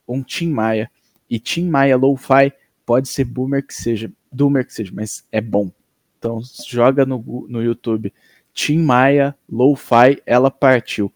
[0.06, 0.90] um Tim Maia.
[1.30, 2.52] E Tim Maia Lo-Fi
[2.84, 5.70] pode ser boomer que seja, doomer que seja, mas é bom.
[6.18, 8.12] Então joga no, no YouTube
[8.52, 11.12] Tim Maia Lo-Fi, ela partiu.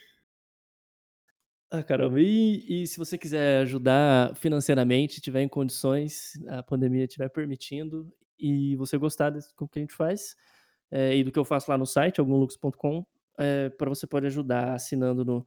[1.69, 2.19] Ah, caramba.
[2.22, 8.76] E, e se você quiser ajudar financeiramente, tiver em condições, a pandemia estiver permitindo, e
[8.76, 9.39] você gostar do
[9.69, 10.35] que a gente faz,
[10.91, 13.05] é, e do que eu faço lá no site, algumlux.com,
[13.38, 15.45] é, para você pode ajudar assinando no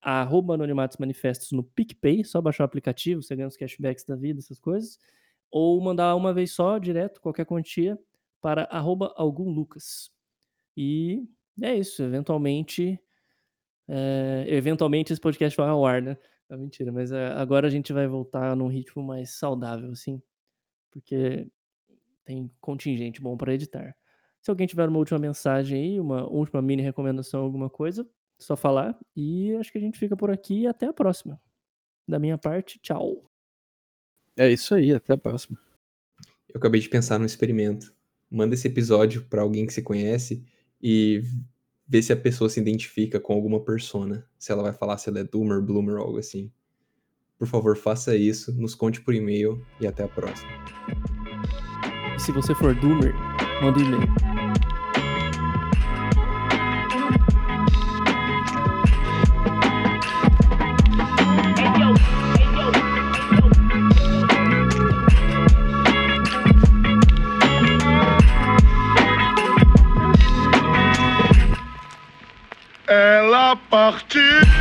[0.00, 4.40] arroba anonimatos manifestos no PicPay, só baixar o aplicativo, você ganha os cashbacks da vida,
[4.40, 4.98] essas coisas,
[5.52, 7.98] ou mandar uma vez só, direto, qualquer quantia,
[8.40, 10.10] para arroba algumlucas.
[10.76, 11.24] E
[11.62, 12.98] é isso, eventualmente,
[13.88, 16.16] é, eventualmente esse podcast vai ao ar, né?
[16.50, 20.20] É mentira, mas é, agora a gente vai voltar num ritmo mais saudável, assim,
[20.90, 21.48] porque
[22.24, 23.94] tem contingente bom para editar.
[24.40, 28.08] Se alguém tiver uma última mensagem aí, uma última mini recomendação, alguma coisa,
[28.40, 28.98] só falar.
[29.16, 31.40] E acho que a gente fica por aqui e até a próxima.
[32.08, 33.31] Da minha parte, tchau.
[34.36, 35.58] É isso aí, até a próxima.
[36.48, 37.92] Eu acabei de pensar num experimento.
[38.30, 40.44] Manda esse episódio para alguém que você conhece
[40.82, 41.22] e
[41.86, 44.26] vê se a pessoa se identifica com alguma persona.
[44.38, 46.50] Se ela vai falar se ela é Doomer, Bloomer ou algo assim.
[47.38, 50.50] Por favor, faça isso, nos conte por e-mail e até a próxima.
[52.16, 53.14] E se você for Doomer,
[53.60, 54.31] manda um e-mail.
[73.72, 74.51] Ela